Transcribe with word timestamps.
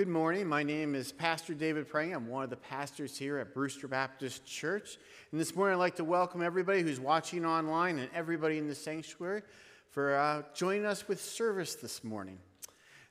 good 0.00 0.08
morning. 0.08 0.46
My 0.46 0.62
name 0.62 0.94
is 0.94 1.12
Pastor 1.12 1.52
David 1.52 1.86
Prang. 1.86 2.14
I'm 2.14 2.26
one 2.26 2.42
of 2.42 2.48
the 2.48 2.56
pastors 2.56 3.18
here 3.18 3.36
at 3.36 3.52
Brewster 3.52 3.86
Baptist 3.86 4.46
Church. 4.46 4.96
And 5.30 5.38
this 5.38 5.54
morning, 5.54 5.74
I'd 5.74 5.78
like 5.78 5.96
to 5.96 6.04
welcome 6.04 6.40
everybody 6.40 6.80
who's 6.80 6.98
watching 6.98 7.44
online 7.44 7.98
and 7.98 8.08
everybody 8.14 8.56
in 8.56 8.66
the 8.66 8.74
sanctuary 8.74 9.42
for 9.90 10.16
uh, 10.16 10.42
joining 10.54 10.86
us 10.86 11.06
with 11.06 11.20
service 11.20 11.74
this 11.74 12.02
morning. 12.02 12.38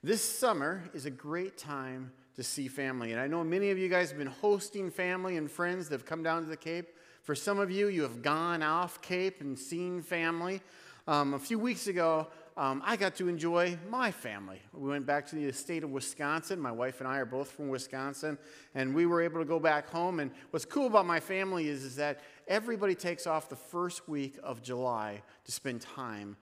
This 0.02 0.24
summer 0.24 0.82
is 0.96 1.06
a 1.06 1.12
great 1.12 1.60
time 1.60 2.12
to 2.38 2.42
see 2.42 2.68
family. 2.68 3.12
And 3.12 3.22
I 3.22 3.28
know 3.28 3.44
many 3.44 3.70
of 3.70 3.78
you 3.78 3.88
guys 3.88 4.10
have 4.10 4.18
been 4.18 4.26
hosting 4.26 4.90
family 4.90 5.38
and 5.38 5.52
friends 5.52 5.90
that 5.90 5.94
have 5.94 6.08
come 6.08 6.24
down 6.24 6.42
to 6.42 6.50
the 6.50 6.58
Cape. 6.58 6.88
For 7.22 7.36
some 7.36 7.60
of 7.60 7.70
you, 7.70 7.90
you 7.90 8.02
have 8.02 8.24
gone 8.24 8.64
off 8.64 9.00
Cape 9.04 9.42
and 9.42 9.60
seen 9.60 10.02
family. 10.02 10.60
Um, 11.08 11.36
a 11.36 11.40
few 11.40 11.60
weeks 11.60 11.86
ago, 11.86 12.30
um, 12.60 12.84
I 12.86 12.98
got 12.98 13.16
to 13.16 13.30
enjoy 13.30 13.78
my 13.90 14.12
family. 14.12 14.62
We 14.74 14.90
went 14.90 15.06
back 15.06 15.26
to 15.28 15.36
the 15.38 15.50
state 15.54 15.86
of 15.86 15.92
Wisconsin. 15.92 16.60
My 16.60 16.74
wife 16.74 17.00
and 17.00 17.08
I 17.08 17.20
are 17.20 17.26
both 17.26 17.50
from 17.52 17.70
Wisconsin, 17.70 18.38
and 18.76 18.94
we 18.94 19.06
were 19.06 19.22
able 19.22 19.40
to 19.40 19.46
go 19.46 19.62
back 19.62 19.88
home. 19.88 20.20
And 20.20 20.30
what's 20.52 20.66
cool 20.66 20.88
about 20.88 21.06
my 21.06 21.22
family 21.22 21.70
is, 21.70 21.86
is 21.86 21.96
that 21.96 22.20
everybody 22.50 22.96
takes 22.96 23.26
off 23.26 23.48
the 23.48 23.56
first 23.56 24.10
week 24.10 24.38
of 24.44 24.62
July 24.62 25.22
to 25.46 25.52
spend 25.54 25.80
time 25.80 26.36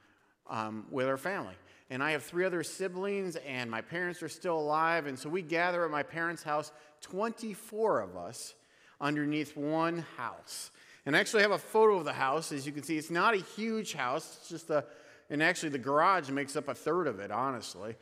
um, 0.49 0.88
with 0.89 1.05
our 1.05 1.17
family. 1.17 1.53
And 1.91 2.02
I 2.02 2.11
have 2.11 2.23
three 2.23 2.45
other 2.45 2.63
siblings, 2.63 3.36
and 3.36 3.70
my 3.70 3.81
parents 3.81 4.23
are 4.23 4.30
still 4.30 4.58
alive. 4.58 5.05
And 5.05 5.20
so 5.20 5.30
we 5.30 5.44
gather 5.44 5.86
at 5.86 5.91
my 5.91 6.02
parents' 6.02 6.41
house, 6.41 6.72
24 7.02 7.99
of 7.99 8.17
us, 8.17 8.55
underneath 8.99 9.55
one 9.55 10.03
house. 10.17 10.72
And 11.05 11.16
I 11.16 11.20
actually 11.20 11.44
have 11.44 11.52
a 11.52 11.59
photo 11.59 11.97
of 11.97 12.05
the 12.05 12.13
house. 12.13 12.52
As 12.52 12.66
you 12.66 12.72
can 12.72 12.81
see, 12.81 12.97
it's 12.97 13.11
not 13.11 13.36
a 13.36 13.38
huge 13.38 13.94
house, 13.94 14.39
it's 14.39 14.49
just 14.49 14.72
a, 14.72 14.84
and 15.30 15.44
actually 15.44 15.70
the 15.70 15.80
garage 15.80 16.30
makes 16.30 16.55
up 16.55 16.67
a 16.67 16.73
third 16.73 17.08
of 17.08 17.20
it, 17.20 17.31
honestly. 17.31 17.95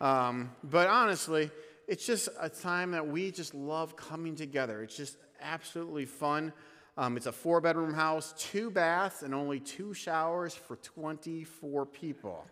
Um, 0.00 0.50
but 0.64 0.88
honestly, 0.88 1.50
it's 1.86 2.06
just 2.06 2.28
a 2.40 2.48
time 2.48 2.92
that 2.92 3.06
we 3.06 3.30
just 3.30 3.54
love 3.54 3.96
coming 3.96 4.34
together. 4.34 4.82
It's 4.82 4.96
just 4.96 5.16
absolutely 5.40 6.06
fun. 6.06 6.52
Um, 6.96 7.16
it's 7.16 7.26
a 7.26 7.32
four 7.32 7.60
bedroom 7.60 7.94
house, 7.94 8.34
two 8.36 8.70
baths, 8.70 9.22
and 9.22 9.34
only 9.34 9.60
two 9.60 9.94
showers 9.94 10.54
for 10.54 10.76
24 10.76 11.86
people. 11.86 12.44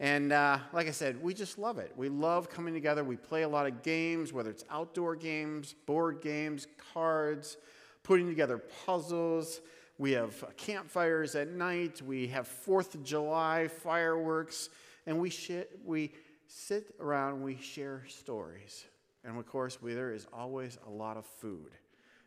And 0.00 0.32
uh, 0.32 0.58
like 0.72 0.88
I 0.88 0.90
said, 0.90 1.22
we 1.22 1.34
just 1.34 1.56
love 1.56 1.78
it. 1.78 1.92
We 1.96 2.08
love 2.08 2.50
coming 2.50 2.74
together. 2.74 3.04
We 3.04 3.16
play 3.16 3.42
a 3.42 3.48
lot 3.48 3.66
of 3.66 3.82
games, 3.82 4.32
whether 4.32 4.50
it's 4.50 4.64
outdoor 4.70 5.14
games, 5.14 5.74
board 5.86 6.20
games, 6.20 6.66
cards, 6.92 7.56
putting 8.02 8.26
together 8.26 8.58
puzzles. 8.84 9.60
We 9.98 10.12
have 10.12 10.44
campfires 10.56 11.34
at 11.34 11.48
night. 11.48 12.02
We 12.02 12.26
have 12.28 12.48
Fourth 12.48 12.94
of 12.94 13.04
July 13.04 13.68
fireworks. 13.68 14.70
And 15.06 15.20
we, 15.20 15.30
sh- 15.30 15.68
we 15.84 16.12
sit 16.46 16.94
around 17.00 17.34
and 17.34 17.44
we 17.44 17.56
share 17.56 18.02
stories. 18.08 18.84
And 19.24 19.38
of 19.38 19.46
course, 19.46 19.80
we, 19.80 19.94
there 19.94 20.12
is 20.12 20.26
always 20.32 20.78
a 20.86 20.90
lot 20.90 21.16
of 21.16 21.24
food. 21.24 21.70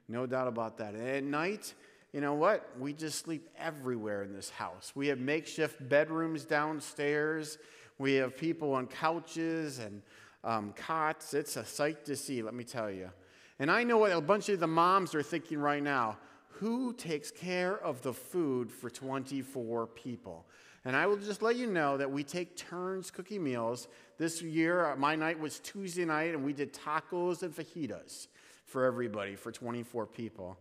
No 0.07 0.25
doubt 0.25 0.47
about 0.47 0.77
that. 0.77 0.93
And 0.93 1.07
at 1.07 1.23
night, 1.23 1.73
you 2.13 2.21
know 2.21 2.33
what? 2.33 2.69
We 2.79 2.93
just 2.93 3.19
sleep 3.19 3.49
everywhere 3.57 4.23
in 4.23 4.33
this 4.33 4.49
house. 4.49 4.93
We 4.95 5.07
have 5.07 5.19
makeshift 5.19 5.87
bedrooms 5.89 6.45
downstairs. 6.45 7.57
We 7.99 8.13
have 8.15 8.37
people 8.37 8.73
on 8.73 8.87
couches 8.87 9.79
and 9.79 10.01
um, 10.43 10.73
cots. 10.73 11.33
It's 11.33 11.57
a 11.57 11.65
sight 11.65 12.05
to 12.05 12.15
see, 12.15 12.41
let 12.41 12.53
me 12.53 12.63
tell 12.63 12.89
you. 12.89 13.09
And 13.59 13.69
I 13.69 13.83
know 13.83 13.97
what 13.97 14.11
a 14.11 14.21
bunch 14.21 14.49
of 14.49 14.59
the 14.59 14.67
moms 14.67 15.13
are 15.13 15.23
thinking 15.23 15.59
right 15.59 15.83
now. 15.83 16.17
Who 16.59 16.91
takes 16.93 17.29
care 17.29 17.77
of 17.77 18.01
the 18.01 18.13
food 18.13 18.71
for 18.71 18.89
24 18.89 19.87
people? 19.87 20.47
And 20.85 20.95
I 20.95 21.05
will 21.05 21.17
just 21.17 21.41
let 21.41 21.55
you 21.55 21.67
know 21.67 21.97
that 21.97 22.09
we 22.09 22.23
take 22.23 22.55
turns 22.55 23.11
cooking 23.11 23.43
meals. 23.43 23.87
This 24.17 24.41
year, 24.41 24.85
uh, 24.91 24.95
my 24.95 25.15
night 25.15 25.39
was 25.39 25.59
Tuesday 25.59 26.05
night, 26.05 26.33
and 26.33 26.43
we 26.43 26.53
did 26.53 26.73
tacos 26.73 27.43
and 27.43 27.53
fajitas 27.53 28.27
for 28.65 28.85
everybody 28.85 29.35
for 29.35 29.51
24 29.51 30.07
people. 30.07 30.57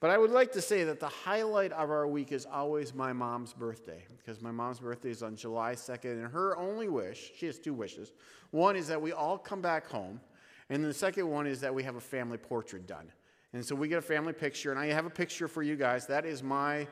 But 0.00 0.10
I 0.10 0.18
would 0.18 0.30
like 0.30 0.52
to 0.52 0.62
say 0.62 0.84
that 0.84 1.00
the 1.00 1.08
highlight 1.08 1.72
of 1.72 1.90
our 1.90 2.06
week 2.06 2.32
is 2.32 2.46
always 2.46 2.94
my 2.94 3.12
mom's 3.12 3.52
birthday, 3.52 4.04
because 4.16 4.40
my 4.40 4.50
mom's 4.50 4.80
birthday 4.80 5.10
is 5.10 5.22
on 5.22 5.36
July 5.36 5.74
2nd, 5.74 6.24
and 6.24 6.32
her 6.32 6.56
only 6.56 6.88
wish, 6.88 7.32
she 7.36 7.46
has 7.46 7.58
two 7.58 7.74
wishes. 7.74 8.12
One 8.50 8.76
is 8.76 8.88
that 8.88 9.00
we 9.00 9.12
all 9.12 9.36
come 9.36 9.60
back 9.60 9.88
home, 9.88 10.20
and 10.70 10.82
the 10.82 10.94
second 10.94 11.28
one 11.28 11.46
is 11.46 11.60
that 11.60 11.74
we 11.74 11.82
have 11.82 11.96
a 11.96 12.00
family 12.00 12.38
portrait 12.38 12.86
done. 12.86 13.10
And 13.54 13.64
so 13.64 13.76
we 13.76 13.86
get 13.86 13.98
a 13.98 14.02
family 14.02 14.32
picture, 14.32 14.72
and 14.72 14.80
I 14.80 14.86
have 14.86 15.06
a 15.06 15.10
picture 15.10 15.46
for 15.46 15.62
you 15.62 15.76
guys. 15.76 16.08
That 16.08 16.26
is 16.26 16.42
my 16.42 16.88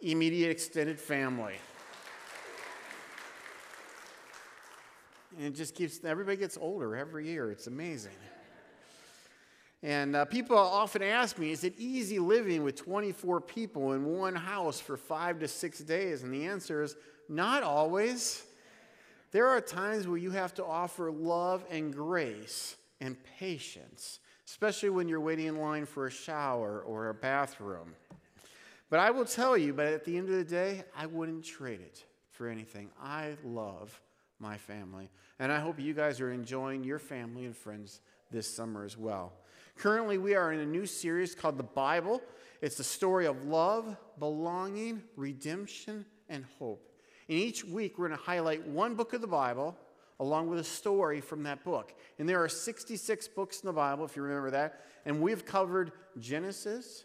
immediate 0.00 0.48
extended 0.48 0.98
family. 0.98 1.56
And 5.36 5.46
it 5.46 5.56
just 5.56 5.74
keeps, 5.74 6.04
everybody 6.04 6.36
gets 6.36 6.56
older 6.56 6.96
every 6.96 7.26
year. 7.26 7.50
It's 7.50 7.66
amazing. 7.66 8.12
And 9.82 10.14
uh, 10.14 10.24
people 10.24 10.56
often 10.56 11.02
ask 11.02 11.36
me, 11.36 11.50
is 11.50 11.64
it 11.64 11.74
easy 11.78 12.20
living 12.20 12.62
with 12.62 12.76
24 12.76 13.40
people 13.40 13.92
in 13.92 14.04
one 14.04 14.36
house 14.36 14.80
for 14.80 14.96
five 14.96 15.40
to 15.40 15.48
six 15.48 15.80
days? 15.80 16.22
And 16.22 16.32
the 16.32 16.46
answer 16.46 16.80
is 16.80 16.94
not 17.28 17.64
always. 17.64 18.44
There 19.32 19.48
are 19.48 19.60
times 19.60 20.06
where 20.06 20.16
you 20.16 20.30
have 20.30 20.54
to 20.54 20.64
offer 20.64 21.10
love 21.10 21.64
and 21.70 21.92
grace 21.92 22.76
and 23.00 23.16
patience, 23.38 24.20
especially 24.48 24.88
when 24.88 25.08
you're 25.08 25.20
waiting 25.20 25.46
in 25.46 25.58
line 25.58 25.84
for 25.84 26.06
a 26.06 26.10
shower 26.10 26.80
or 26.80 27.10
a 27.10 27.14
bathroom. 27.14 27.92
But 28.88 28.98
I 28.98 29.10
will 29.10 29.26
tell 29.26 29.58
you, 29.58 29.74
but 29.74 29.86
at 29.86 30.06
the 30.06 30.16
end 30.16 30.30
of 30.30 30.36
the 30.36 30.44
day, 30.44 30.84
I 30.96 31.04
wouldn't 31.04 31.44
trade 31.44 31.80
it 31.80 32.02
for 32.30 32.48
anything. 32.48 32.88
I 32.98 33.36
love 33.44 34.00
my 34.40 34.56
family. 34.56 35.10
And 35.38 35.52
I 35.52 35.60
hope 35.60 35.78
you 35.78 35.92
guys 35.92 36.18
are 36.20 36.32
enjoying 36.32 36.82
your 36.82 36.98
family 36.98 37.44
and 37.44 37.54
friends 37.54 38.00
this 38.30 38.48
summer 38.48 38.84
as 38.84 38.96
well. 38.96 39.34
Currently, 39.76 40.16
we 40.16 40.34
are 40.34 40.50
in 40.52 40.60
a 40.60 40.66
new 40.66 40.86
series 40.86 41.34
called 41.34 41.58
The 41.58 41.62
Bible. 41.62 42.22
It's 42.62 42.76
the 42.76 42.84
story 42.84 43.26
of 43.26 43.44
love, 43.44 43.98
belonging, 44.18 45.02
redemption, 45.14 46.06
and 46.30 46.46
hope. 46.58 46.90
In 47.28 47.36
each 47.36 47.64
week, 47.64 47.98
we're 47.98 48.08
going 48.08 48.18
to 48.18 48.24
highlight 48.24 48.66
one 48.66 48.94
book 48.94 49.12
of 49.12 49.20
the 49.20 49.26
Bible 49.26 49.76
along 50.20 50.48
with 50.48 50.58
a 50.58 50.64
story 50.64 51.20
from 51.20 51.44
that 51.44 51.64
book. 51.64 51.94
And 52.18 52.28
there 52.28 52.42
are 52.42 52.48
66 52.48 53.28
books 53.28 53.60
in 53.60 53.66
the 53.66 53.72
Bible, 53.72 54.04
if 54.04 54.16
you 54.16 54.22
remember 54.22 54.50
that. 54.50 54.80
And 55.04 55.20
we've 55.20 55.44
covered 55.44 55.92
Genesis, 56.18 57.04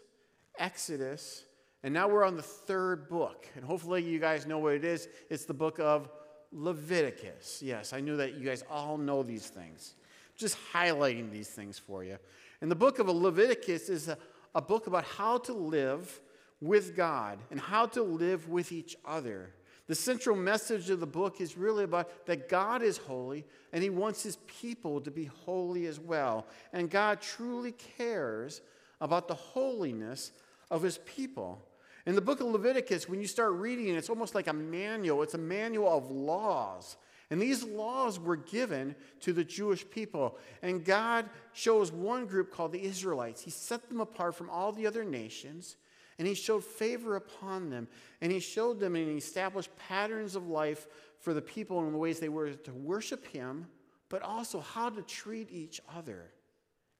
Exodus, 0.58 1.44
and 1.84 1.92
now 1.92 2.08
we're 2.08 2.24
on 2.24 2.34
the 2.34 2.42
third 2.42 3.08
book. 3.08 3.46
And 3.54 3.64
hopefully, 3.64 4.02
you 4.02 4.18
guys 4.18 4.46
know 4.46 4.58
what 4.58 4.72
it 4.72 4.84
is. 4.84 5.06
It's 5.28 5.44
the 5.44 5.54
book 5.54 5.78
of 5.78 6.08
Leviticus. 6.50 7.60
Yes, 7.62 7.92
I 7.92 8.00
knew 8.00 8.16
that 8.16 8.34
you 8.34 8.44
guys 8.46 8.64
all 8.70 8.96
know 8.96 9.22
these 9.22 9.48
things. 9.48 9.94
Just 10.34 10.56
highlighting 10.72 11.30
these 11.30 11.48
things 11.48 11.78
for 11.78 12.02
you. 12.02 12.16
And 12.62 12.70
the 12.70 12.76
book 12.76 12.98
of 12.98 13.08
Leviticus 13.08 13.90
is 13.90 14.08
a, 14.08 14.16
a 14.54 14.62
book 14.62 14.86
about 14.86 15.04
how 15.04 15.38
to 15.38 15.52
live 15.52 16.20
with 16.60 16.96
God 16.96 17.38
and 17.50 17.60
how 17.60 17.86
to 17.86 18.02
live 18.02 18.48
with 18.48 18.72
each 18.72 18.96
other. 19.04 19.50
The 19.86 19.94
central 19.94 20.36
message 20.36 20.88
of 20.90 21.00
the 21.00 21.06
book 21.06 21.40
is 21.40 21.58
really 21.58 21.84
about 21.84 22.26
that 22.26 22.48
God 22.48 22.82
is 22.82 22.96
holy 22.96 23.44
and 23.72 23.82
he 23.82 23.90
wants 23.90 24.22
his 24.22 24.36
people 24.46 25.00
to 25.02 25.10
be 25.10 25.24
holy 25.44 25.86
as 25.86 26.00
well. 26.00 26.46
And 26.72 26.88
God 26.88 27.20
truly 27.20 27.72
cares 27.72 28.62
about 29.00 29.28
the 29.28 29.34
holiness 29.34 30.32
of 30.70 30.82
his 30.82 30.98
people. 30.98 31.62
In 32.06 32.14
the 32.14 32.22
book 32.22 32.40
of 32.40 32.46
Leviticus, 32.46 33.08
when 33.08 33.20
you 33.20 33.26
start 33.26 33.52
reading 33.52 33.88
it, 33.88 33.96
it's 33.96 34.10
almost 34.10 34.34
like 34.34 34.46
a 34.46 34.52
manual. 34.52 35.22
It's 35.22 35.34
a 35.34 35.38
manual 35.38 35.96
of 35.96 36.10
laws 36.10 36.96
and 37.30 37.40
these 37.40 37.64
laws 37.64 38.20
were 38.20 38.36
given 38.36 38.94
to 39.20 39.32
the 39.32 39.44
Jewish 39.44 39.88
people. 39.88 40.38
And 40.62 40.84
God 40.84 41.28
chose 41.52 41.90
one 41.90 42.26
group 42.26 42.52
called 42.52 42.72
the 42.72 42.84
Israelites. 42.84 43.42
He 43.42 43.50
set 43.50 43.88
them 43.88 44.00
apart 44.00 44.34
from 44.34 44.50
all 44.50 44.72
the 44.72 44.86
other 44.86 45.04
nations, 45.04 45.76
and 46.18 46.28
He 46.28 46.34
showed 46.34 46.64
favor 46.64 47.16
upon 47.16 47.70
them. 47.70 47.88
And 48.20 48.30
He 48.30 48.40
showed 48.40 48.80
them 48.80 48.96
and 48.96 49.08
He 49.08 49.16
established 49.16 49.70
patterns 49.76 50.36
of 50.36 50.48
life 50.48 50.86
for 51.18 51.34
the 51.34 51.42
people 51.42 51.84
in 51.84 51.92
the 51.92 51.98
ways 51.98 52.20
they 52.20 52.28
were 52.28 52.50
to 52.50 52.72
worship 52.72 53.26
Him, 53.26 53.66
but 54.08 54.22
also 54.22 54.60
how 54.60 54.90
to 54.90 55.02
treat 55.02 55.50
each 55.50 55.80
other 55.94 56.30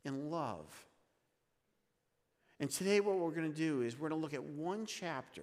in 0.05 0.31
love. 0.31 0.67
And 2.61 2.71
today, 2.71 3.00
what 3.00 3.19
we're 3.19 3.31
going 3.31 3.50
to 3.50 3.56
do 3.56 3.83
is 3.83 3.99
we're 3.99 4.09
going 4.09 4.21
to 4.21 4.25
look 4.25 4.35
at 4.35 4.44
one 4.44 4.87
chapter 4.87 5.43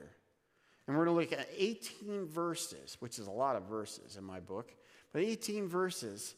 and 0.88 0.98
we're 0.98 1.06
going 1.06 1.28
to 1.28 1.36
look 1.36 1.40
at 1.40 1.48
18 1.56 2.25
verses, 2.25 2.98
which 3.00 3.19
is 3.19 3.28
a 3.28 3.31
lot 3.31 3.56
of 3.56 3.63
verses 3.63 4.18
in 4.18 4.24
my 4.24 4.40
book, 4.40 4.74
but 5.13 5.22
18 5.22 5.68
verses, 5.68 6.36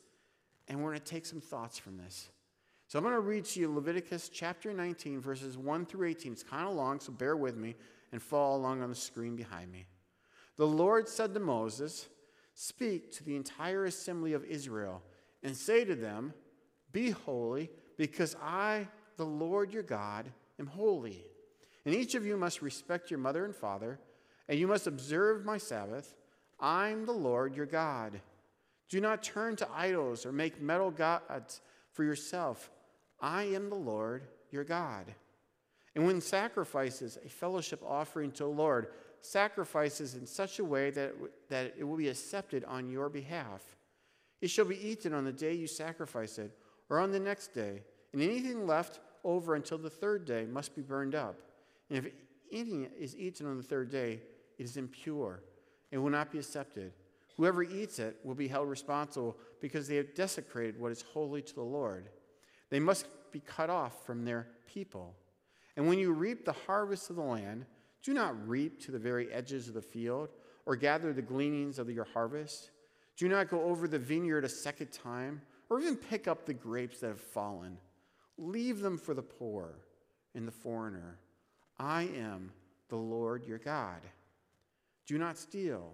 and 0.67 0.79
we're 0.79 0.91
going 0.91 0.99
to 0.99 1.05
take 1.05 1.25
some 1.25 1.41
thoughts 1.41 1.77
from 1.77 1.97
this. 1.97 2.29
So 2.93 2.99
I'm 2.99 3.05
going 3.05 3.15
to 3.15 3.21
read 3.21 3.45
to 3.45 3.59
you 3.59 3.73
Leviticus 3.73 4.29
chapter 4.29 4.71
19, 4.71 5.19
verses 5.19 5.57
1 5.57 5.87
through 5.87 6.09
18. 6.09 6.31
It's 6.31 6.43
kind 6.43 6.67
of 6.67 6.75
long, 6.75 6.99
so 6.99 7.11
bear 7.11 7.35
with 7.35 7.57
me 7.57 7.73
and 8.11 8.21
follow 8.21 8.55
along 8.55 8.83
on 8.83 8.89
the 8.89 8.95
screen 8.95 9.35
behind 9.35 9.71
me. 9.71 9.87
The 10.57 10.67
Lord 10.67 11.09
said 11.09 11.33
to 11.33 11.39
Moses, 11.39 12.07
Speak 12.53 13.11
to 13.13 13.23
the 13.23 13.35
entire 13.35 13.85
assembly 13.85 14.33
of 14.33 14.45
Israel 14.45 15.01
and 15.41 15.57
say 15.57 15.83
to 15.85 15.95
them, 15.95 16.35
Be 16.91 17.09
holy, 17.09 17.71
because 17.97 18.35
I, 18.39 18.87
the 19.17 19.25
Lord 19.25 19.73
your 19.73 19.81
God, 19.81 20.31
am 20.59 20.67
holy. 20.67 21.25
And 21.87 21.95
each 21.95 22.13
of 22.13 22.27
you 22.27 22.37
must 22.37 22.61
respect 22.61 23.09
your 23.09 23.19
mother 23.19 23.43
and 23.43 23.55
father 23.55 23.99
and 24.47 24.59
you 24.59 24.67
must 24.67 24.85
observe 24.85 25.45
my 25.45 25.57
Sabbath. 25.57 26.13
I'm 26.59 27.07
the 27.07 27.11
Lord 27.11 27.55
your 27.55 27.65
God. 27.65 28.21
Do 28.87 29.01
not 29.01 29.23
turn 29.23 29.55
to 29.55 29.67
idols 29.75 30.27
or 30.27 30.31
make 30.31 30.61
metal 30.61 30.91
gods 30.91 31.59
for 31.93 32.03
yourself. 32.03 32.69
I 33.23 33.43
am 33.43 33.69
the 33.69 33.75
Lord 33.75 34.23
your 34.51 34.65
God. 34.65 35.05
And 35.95 36.05
when 36.05 36.19
sacrifices 36.19 37.17
a 37.25 37.29
fellowship 37.29 37.81
offering 37.87 38.31
to 38.33 38.43
the 38.43 38.49
Lord, 38.49 38.87
sacrifices 39.21 40.15
in 40.15 40.27
such 40.27 40.59
a 40.59 40.65
way 40.65 40.89
that, 40.91 41.13
that 41.49 41.73
it 41.77 41.85
will 41.85 41.95
be 41.95 42.09
accepted 42.09 42.65
on 42.65 42.89
your 42.89 43.07
behalf. 43.07 43.63
It 44.41 44.49
shall 44.49 44.65
be 44.65 44.85
eaten 44.85 45.13
on 45.13 45.23
the 45.23 45.31
day 45.31 45.53
you 45.53 45.67
sacrifice 45.67 46.37
it, 46.37 46.51
or 46.89 46.99
on 46.99 47.11
the 47.11 47.19
next 47.19 47.53
day, 47.53 47.81
and 48.11 48.21
anything 48.21 48.67
left 48.67 48.99
over 49.23 49.55
until 49.55 49.77
the 49.77 49.89
third 49.89 50.25
day 50.25 50.45
must 50.45 50.75
be 50.75 50.81
burned 50.81 51.15
up. 51.15 51.37
And 51.89 52.05
if 52.05 52.11
anything 52.51 52.89
is 52.99 53.15
eaten 53.15 53.47
on 53.47 53.55
the 53.55 53.63
third 53.63 53.89
day, 53.89 54.19
it 54.57 54.63
is 54.63 54.75
impure 54.75 55.41
and 55.93 56.03
will 56.03 56.09
not 56.09 56.29
be 56.29 56.39
accepted. 56.39 56.91
Whoever 57.37 57.63
eats 57.63 57.99
it 57.99 58.17
will 58.25 58.35
be 58.35 58.49
held 58.49 58.69
responsible 58.69 59.37
because 59.61 59.87
they 59.87 59.95
have 59.95 60.13
desecrated 60.13 60.77
what 60.77 60.91
is 60.91 61.01
holy 61.01 61.41
to 61.41 61.55
the 61.55 61.61
Lord. 61.61 62.09
They 62.73 62.79
must 62.79 63.05
be 63.31 63.39
cut 63.39 63.69
off 63.69 64.03
from 64.03 64.25
their 64.25 64.47
people. 64.65 65.13
And 65.77 65.87
when 65.87 65.99
you 65.99 66.11
reap 66.11 66.43
the 66.43 66.55
harvest 66.65 67.11
of 67.11 67.17
the 67.17 67.21
land, 67.21 67.67
do 68.01 68.15
not 68.15 68.49
reap 68.49 68.81
to 68.85 68.91
the 68.91 68.97
very 68.97 69.31
edges 69.31 69.67
of 69.67 69.75
the 69.75 69.81
field 69.83 70.29
or 70.65 70.75
gather 70.75 71.13
the 71.13 71.21
gleanings 71.21 71.77
of 71.77 71.87
your 71.91 72.05
harvest. 72.15 72.71
Do 73.15 73.29
not 73.29 73.51
go 73.51 73.61
over 73.61 73.87
the 73.87 73.99
vineyard 73.99 74.43
a 74.43 74.49
second 74.49 74.91
time 74.91 75.43
or 75.69 75.79
even 75.79 75.95
pick 75.95 76.27
up 76.27 76.47
the 76.47 76.53
grapes 76.55 76.99
that 77.01 77.09
have 77.09 77.21
fallen. 77.21 77.77
Leave 78.39 78.79
them 78.79 78.97
for 78.97 79.13
the 79.13 79.21
poor 79.21 79.75
and 80.33 80.47
the 80.47 80.51
foreigner. 80.51 81.19
I 81.77 82.09
am 82.17 82.51
the 82.89 82.95
Lord 82.95 83.45
your 83.45 83.59
God. 83.59 84.01
Do 85.05 85.19
not 85.19 85.37
steal. 85.37 85.91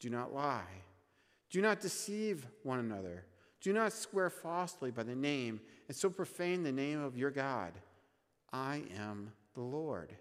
Do 0.00 0.08
not 0.08 0.32
lie. 0.32 0.80
Do 1.50 1.60
not 1.60 1.82
deceive 1.82 2.46
one 2.62 2.78
another. 2.78 3.26
Do 3.66 3.72
not 3.72 3.92
swear 3.92 4.30
falsely 4.30 4.92
by 4.92 5.02
the 5.02 5.16
name 5.16 5.60
and 5.88 5.96
so 5.96 6.08
profane 6.08 6.62
the 6.62 6.70
name 6.70 7.02
of 7.02 7.18
your 7.18 7.32
God. 7.32 7.72
I 8.52 8.84
am 8.96 9.32
the 9.54 9.60
Lord. 9.60 10.14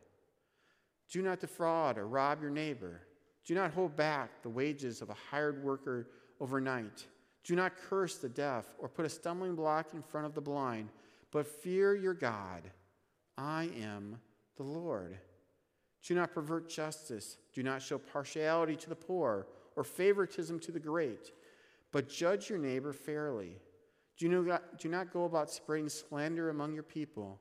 Do 1.11 1.21
not 1.21 1.41
defraud 1.41 1.99
or 1.99 2.07
rob 2.07 2.41
your 2.41 2.49
neighbor. 2.49 3.01
Do 3.45 3.53
not 3.53 3.69
hold 3.69 3.95
back 3.95 4.41
the 4.41 4.49
wages 4.49 4.99
of 4.99 5.11
a 5.11 5.17
hired 5.29 5.63
worker 5.63 6.07
overnight. 6.41 7.05
Do 7.43 7.55
not 7.55 7.73
curse 7.87 8.15
the 8.15 8.29
deaf 8.29 8.65
or 8.79 8.89
put 8.89 9.05
a 9.05 9.09
stumbling 9.09 9.53
block 9.53 9.93
in 9.93 10.01
front 10.01 10.25
of 10.25 10.33
the 10.33 10.41
blind, 10.41 10.89
but 11.29 11.45
fear 11.45 11.93
your 11.93 12.15
God. 12.15 12.63
I 13.37 13.69
am 13.79 14.19
the 14.57 14.63
Lord. 14.63 15.19
Do 16.03 16.15
not 16.15 16.33
pervert 16.33 16.67
justice. 16.67 17.37
Do 17.53 17.61
not 17.61 17.83
show 17.83 17.99
partiality 17.99 18.75
to 18.77 18.89
the 18.89 18.95
poor 18.95 19.45
or 19.75 19.83
favoritism 19.83 20.59
to 20.61 20.71
the 20.71 20.79
great, 20.79 21.31
but 21.95 22.09
judge 22.09 22.49
your 22.49 22.59
neighbor 22.59 22.91
fairly. 22.91 23.55
Do 24.17 24.27
not, 24.27 24.79
do 24.79 24.89
not 24.89 25.13
go 25.13 25.23
about 25.23 25.49
spreading 25.49 25.87
slander 25.87 26.49
among 26.49 26.73
your 26.73 26.83
people. 26.83 27.39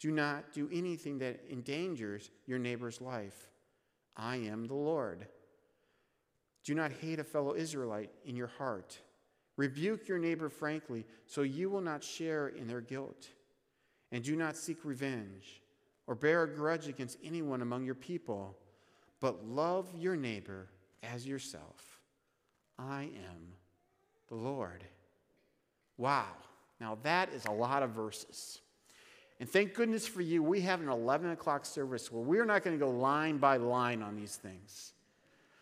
Do 0.00 0.10
not 0.10 0.52
do 0.52 0.68
anything 0.72 1.18
that 1.18 1.44
endangers 1.48 2.32
your 2.44 2.58
neighbor's 2.58 3.00
life. 3.00 3.52
I 4.16 4.38
am 4.38 4.66
the 4.66 4.74
Lord. 4.74 5.28
Do 6.64 6.74
not 6.74 6.90
hate 6.90 7.20
a 7.20 7.24
fellow 7.24 7.54
Israelite 7.54 8.10
in 8.24 8.34
your 8.34 8.48
heart. 8.48 8.98
Rebuke 9.56 10.08
your 10.08 10.18
neighbor 10.18 10.48
frankly, 10.48 11.06
so 11.26 11.42
you 11.42 11.70
will 11.70 11.80
not 11.80 12.02
share 12.02 12.48
in 12.48 12.66
their 12.66 12.80
guilt. 12.80 13.28
And 14.10 14.24
do 14.24 14.34
not 14.34 14.56
seek 14.56 14.84
revenge 14.84 15.62
or 16.08 16.16
bear 16.16 16.42
a 16.42 16.52
grudge 16.52 16.88
against 16.88 17.18
anyone 17.22 17.62
among 17.62 17.84
your 17.84 17.94
people, 17.94 18.56
but 19.20 19.46
love 19.46 19.88
your 19.96 20.16
neighbor 20.16 20.68
as 21.04 21.24
yourself. 21.24 22.00
I 22.76 23.02
am 23.04 23.54
the 24.28 24.34
Lord. 24.34 24.84
Wow. 25.96 26.26
Now 26.80 26.98
that 27.02 27.30
is 27.32 27.44
a 27.46 27.52
lot 27.52 27.82
of 27.82 27.90
verses. 27.90 28.60
And 29.40 29.48
thank 29.48 29.74
goodness 29.74 30.06
for 30.06 30.22
you, 30.22 30.42
we 30.42 30.60
have 30.62 30.80
an 30.80 30.88
11 30.88 31.30
o'clock 31.30 31.66
service 31.66 32.10
where 32.10 32.22
we're 32.22 32.44
not 32.44 32.62
going 32.62 32.78
to 32.78 32.84
go 32.84 32.90
line 32.90 33.38
by 33.38 33.56
line 33.56 34.02
on 34.02 34.16
these 34.16 34.36
things. 34.36 34.92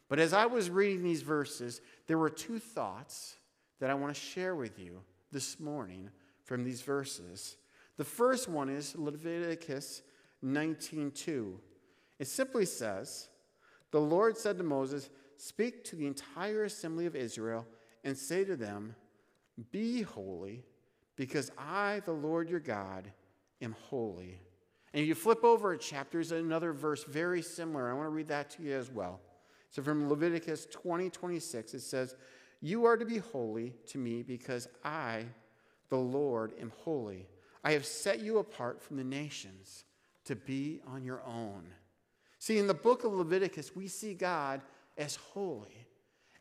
But 0.08 0.18
as 0.18 0.34
I 0.34 0.46
was 0.46 0.68
reading 0.68 1.02
these 1.02 1.22
verses, 1.22 1.80
there 2.06 2.18
were 2.18 2.28
two 2.28 2.58
thoughts 2.58 3.36
that 3.80 3.90
I 3.90 3.94
want 3.94 4.14
to 4.14 4.20
share 4.20 4.54
with 4.54 4.78
you 4.78 5.00
this 5.32 5.58
morning 5.58 6.10
from 6.44 6.64
these 6.64 6.82
verses. 6.82 7.56
The 7.96 8.04
first 8.04 8.48
one 8.48 8.68
is 8.68 8.94
Leviticus 8.94 10.02
19:2. 10.44 11.58
It 12.18 12.26
simply 12.26 12.66
says, 12.66 13.28
"The 13.90 14.00
Lord 14.00 14.36
said 14.36 14.58
to 14.58 14.64
Moses, 14.64 15.08
speak 15.36 15.82
to 15.84 15.96
the 15.96 16.06
entire 16.06 16.64
assembly 16.64 17.06
of 17.06 17.16
Israel 17.16 17.66
and 18.04 18.16
say 18.16 18.44
to 18.44 18.56
them, 18.56 18.94
be 19.70 20.02
holy, 20.02 20.64
because 21.16 21.50
I, 21.58 22.00
the 22.04 22.12
Lord 22.12 22.48
your 22.48 22.60
God, 22.60 23.10
am 23.60 23.76
holy. 23.88 24.40
And 24.92 25.02
if 25.02 25.08
you 25.08 25.14
flip 25.14 25.44
over 25.44 25.72
a 25.72 25.78
chapter, 25.78 26.18
there's 26.18 26.32
another 26.32 26.72
verse 26.72 27.04
very 27.04 27.42
similar. 27.42 27.90
I 27.90 27.94
want 27.94 28.06
to 28.06 28.10
read 28.10 28.28
that 28.28 28.50
to 28.50 28.62
you 28.62 28.72
as 28.72 28.90
well. 28.90 29.20
So 29.70 29.82
from 29.82 30.08
Leviticus 30.08 30.66
20, 30.70 31.10
26, 31.10 31.74
it 31.74 31.80
says, 31.80 32.14
You 32.60 32.84
are 32.84 32.96
to 32.96 33.04
be 33.04 33.18
holy 33.18 33.74
to 33.86 33.98
me 33.98 34.22
because 34.22 34.68
I, 34.84 35.24
the 35.88 35.96
Lord, 35.96 36.52
am 36.60 36.72
holy. 36.84 37.26
I 37.64 37.72
have 37.72 37.86
set 37.86 38.20
you 38.20 38.38
apart 38.38 38.82
from 38.82 38.96
the 38.96 39.04
nations 39.04 39.84
to 40.24 40.36
be 40.36 40.80
on 40.86 41.04
your 41.04 41.22
own. 41.24 41.64
See, 42.38 42.58
in 42.58 42.66
the 42.66 42.74
book 42.74 43.04
of 43.04 43.12
Leviticus, 43.12 43.74
we 43.74 43.86
see 43.88 44.14
God 44.14 44.60
as 44.98 45.16
holy, 45.16 45.86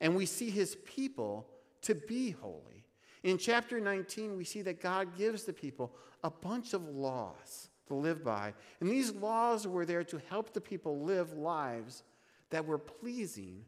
and 0.01 0.15
we 0.15 0.25
see 0.25 0.49
his 0.49 0.75
people 0.83 1.47
to 1.83 1.95
be 1.95 2.31
holy. 2.31 2.83
In 3.23 3.37
chapter 3.37 3.79
19, 3.79 4.35
we 4.35 4.43
see 4.43 4.63
that 4.63 4.81
God 4.81 5.15
gives 5.15 5.43
the 5.43 5.53
people 5.53 5.95
a 6.23 6.31
bunch 6.31 6.73
of 6.73 6.83
laws 6.89 7.69
to 7.87 7.93
live 7.93 8.23
by. 8.23 8.53
And 8.79 8.89
these 8.89 9.13
laws 9.13 9.67
were 9.67 9.85
there 9.85 10.03
to 10.05 10.19
help 10.27 10.53
the 10.53 10.59
people 10.59 11.01
live 11.01 11.33
lives 11.33 12.03
that 12.49 12.65
were 12.65 12.79
pleasing 12.79 13.63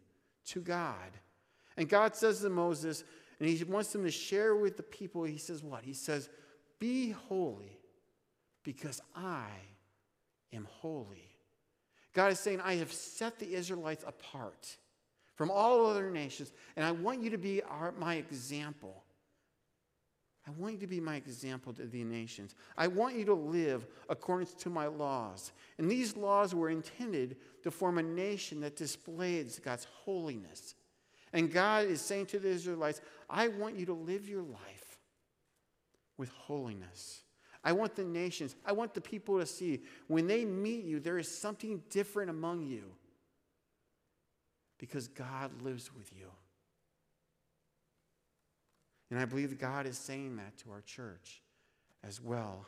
to 0.48 0.60
God. 0.60 1.12
And 1.78 1.88
God 1.88 2.16
says 2.16 2.42
to 2.42 2.50
Moses, 2.50 3.04
and 3.40 3.48
he 3.48 3.64
wants 3.64 3.92
them 3.92 4.04
to 4.04 4.12
share 4.12 4.56
with 4.56 4.76
the 4.76 4.84
people, 4.84 5.24
he 5.24 5.38
says, 5.38 5.64
What? 5.64 5.84
He 5.84 5.94
says, 5.94 6.30
Be 6.80 7.12
holy 7.12 7.80
because 8.64 9.02
I 9.16 9.48
am 10.52 10.68
holy. 10.80 11.30
God 12.14 12.32
is 12.32 12.40
saying, 12.40 12.62
I 12.62 12.76
have 12.76 12.92
set 12.92 13.40
the 13.40 13.54
Israelites 13.54 14.04
apart 14.08 14.78
from 15.36 15.50
all 15.50 15.86
other 15.86 16.12
nations, 16.12 16.52
and 16.76 16.86
I 16.86 16.92
want 16.92 17.24
you 17.24 17.30
to 17.32 17.38
be 17.38 17.62
our, 17.64 17.94
my 17.98 18.16
example. 18.16 19.04
I 20.46 20.52
want 20.52 20.74
you 20.74 20.80
to 20.82 20.88
be 20.88 21.00
my 21.00 21.16
example 21.16 21.74
to 21.74 21.86
the 21.86 22.04
nations. 22.04 22.56
I 22.78 22.88
want 22.88 23.16
you 23.16 23.24
to 23.26 23.34
live 23.34 23.88
according 24.10 24.48
to 24.60 24.70
my 24.70 24.88
laws. 24.88 25.54
And 25.78 25.90
these 25.90 26.18
laws 26.18 26.54
were 26.54 26.70
intended 26.70 27.38
to 27.64 27.72
form 27.72 27.98
a 27.98 28.04
nation 28.04 28.60
that 28.60 28.76
displays 28.76 29.60
God's 29.60 29.86
holiness. 30.04 30.76
And 31.32 31.52
God 31.52 31.86
is 31.86 32.02
saying 32.02 32.26
to 32.28 32.40
the 32.40 32.50
Israelites, 32.50 33.00
I 33.30 33.48
want 33.48 33.78
you 33.78 33.86
to 33.86 33.94
live 33.94 34.28
your 34.28 34.42
life 34.42 34.98
with 36.18 36.30
holiness. 36.30 37.24
I 37.64 37.72
want 37.72 37.96
the 37.96 38.04
nations, 38.04 38.58
I 38.66 38.74
want 38.74 38.94
the 38.94 39.02
people 39.02 39.40
to 39.40 39.46
see 39.46 39.84
when 40.08 40.28
they 40.28 40.44
meet 40.44 40.84
you, 40.84 41.00
there 41.00 41.18
is 41.18 41.34
something 41.34 41.82
different 41.90 42.30
among 42.30 42.64
you 42.64 42.84
because 44.84 45.08
God 45.08 45.62
lives 45.62 45.92
with 45.96 46.12
you. 46.12 46.26
And 49.10 49.18
I 49.18 49.24
believe 49.24 49.58
God 49.58 49.88
is 49.88 49.98
saying 49.98 50.36
that 50.36 50.58
to 50.58 50.72
our 50.72 50.82
church 50.82 51.42
as 52.06 52.20
well. 52.22 52.66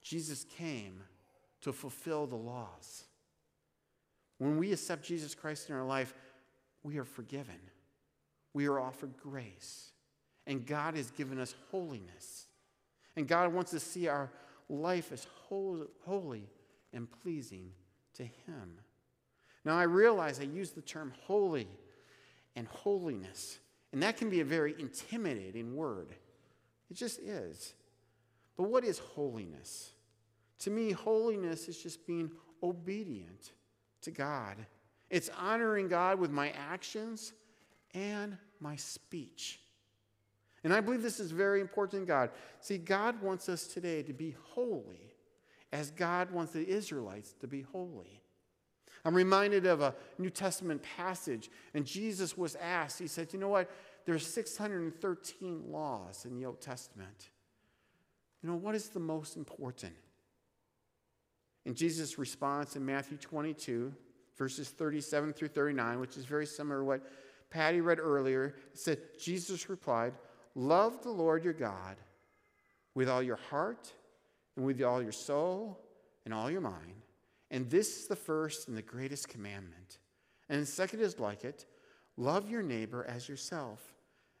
Jesus 0.00 0.46
came 0.56 1.02
to 1.60 1.74
fulfill 1.74 2.26
the 2.26 2.36
laws. 2.36 3.04
When 4.38 4.56
we 4.56 4.72
accept 4.72 5.04
Jesus 5.04 5.34
Christ 5.34 5.68
in 5.68 5.74
our 5.74 5.84
life, 5.84 6.14
we 6.82 6.96
are 6.96 7.04
forgiven. 7.04 7.60
We 8.54 8.66
are 8.66 8.80
offered 8.80 9.14
grace. 9.18 9.90
And 10.46 10.64
God 10.64 10.96
has 10.96 11.10
given 11.10 11.38
us 11.38 11.54
holiness. 11.70 12.46
And 13.14 13.28
God 13.28 13.52
wants 13.52 13.72
to 13.72 13.80
see 13.80 14.08
our 14.08 14.30
life 14.70 15.12
as 15.12 15.26
holy 15.50 16.48
and 16.94 17.08
pleasing 17.22 17.72
to 18.14 18.22
Him. 18.22 18.78
Now, 19.66 19.76
I 19.76 19.82
realize 19.82 20.40
I 20.40 20.44
use 20.44 20.70
the 20.70 20.80
term 20.80 21.12
holy 21.26 21.68
and 22.54 22.66
holiness 22.68 23.58
and 23.96 24.02
that 24.02 24.18
can 24.18 24.28
be 24.28 24.40
a 24.40 24.44
very 24.44 24.74
intimidating 24.78 25.74
word. 25.74 26.14
It 26.90 26.98
just 26.98 27.18
is. 27.18 27.72
But 28.54 28.64
what 28.64 28.84
is 28.84 28.98
holiness? 28.98 29.92
To 30.60 30.70
me, 30.70 30.92
holiness 30.92 31.66
is 31.66 31.82
just 31.82 32.06
being 32.06 32.30
obedient 32.62 33.52
to 34.02 34.10
God. 34.10 34.56
It's 35.08 35.30
honoring 35.38 35.88
God 35.88 36.18
with 36.18 36.30
my 36.30 36.50
actions 36.50 37.32
and 37.94 38.36
my 38.60 38.76
speech. 38.76 39.60
And 40.62 40.74
I 40.74 40.82
believe 40.82 41.02
this 41.02 41.18
is 41.18 41.30
very 41.30 41.62
important 41.62 42.02
to 42.02 42.06
God. 42.06 42.30
See, 42.60 42.76
God 42.76 43.22
wants 43.22 43.48
us 43.48 43.66
today 43.66 44.02
to 44.02 44.12
be 44.12 44.36
holy 44.50 45.14
as 45.72 45.90
God 45.90 46.30
wants 46.32 46.52
the 46.52 46.68
Israelites 46.68 47.34
to 47.40 47.46
be 47.46 47.62
holy. 47.62 48.20
I'm 49.06 49.14
reminded 49.14 49.64
of 49.64 49.80
a 49.80 49.94
New 50.18 50.30
Testament 50.30 50.82
passage, 50.96 51.48
and 51.72 51.86
Jesus 51.86 52.36
was 52.36 52.56
asked, 52.56 52.98
He 52.98 53.06
said, 53.06 53.32
You 53.32 53.38
know 53.38 53.48
what? 53.48 53.70
there's 54.06 54.26
613 54.26 55.64
laws 55.68 56.24
in 56.24 56.36
the 56.36 56.46
Old 56.46 56.60
Testament. 56.60 57.30
You 58.42 58.48
know, 58.48 58.56
what 58.56 58.76
is 58.76 58.88
the 58.88 59.00
most 59.00 59.36
important? 59.36 59.94
In 61.64 61.74
Jesus' 61.74 62.16
response 62.16 62.76
in 62.76 62.86
Matthew 62.86 63.18
22, 63.18 63.92
verses 64.38 64.68
37 64.68 65.32
through 65.32 65.48
39, 65.48 65.98
which 65.98 66.16
is 66.16 66.24
very 66.24 66.46
similar 66.46 66.80
to 66.80 66.84
what 66.84 67.02
Patty 67.50 67.80
read 67.80 67.98
earlier, 67.98 68.54
said, 68.74 68.98
Jesus 69.20 69.68
replied, 69.68 70.14
Love 70.54 71.02
the 71.02 71.10
Lord 71.10 71.42
your 71.42 71.52
God 71.52 71.96
with 72.94 73.08
all 73.08 73.22
your 73.22 73.36
heart 73.36 73.92
and 74.56 74.64
with 74.64 74.80
all 74.82 75.02
your 75.02 75.12
soul 75.12 75.80
and 76.24 76.32
all 76.32 76.50
your 76.50 76.60
mind. 76.60 77.02
And 77.50 77.70
this 77.70 78.00
is 78.00 78.06
the 78.08 78.16
first 78.16 78.68
and 78.68 78.76
the 78.76 78.82
greatest 78.82 79.28
commandment. 79.28 79.98
And 80.48 80.62
the 80.62 80.66
second 80.66 81.00
is 81.00 81.18
like 81.18 81.44
it 81.44 81.66
love 82.16 82.50
your 82.50 82.62
neighbor 82.62 83.04
as 83.08 83.28
yourself. 83.28 83.94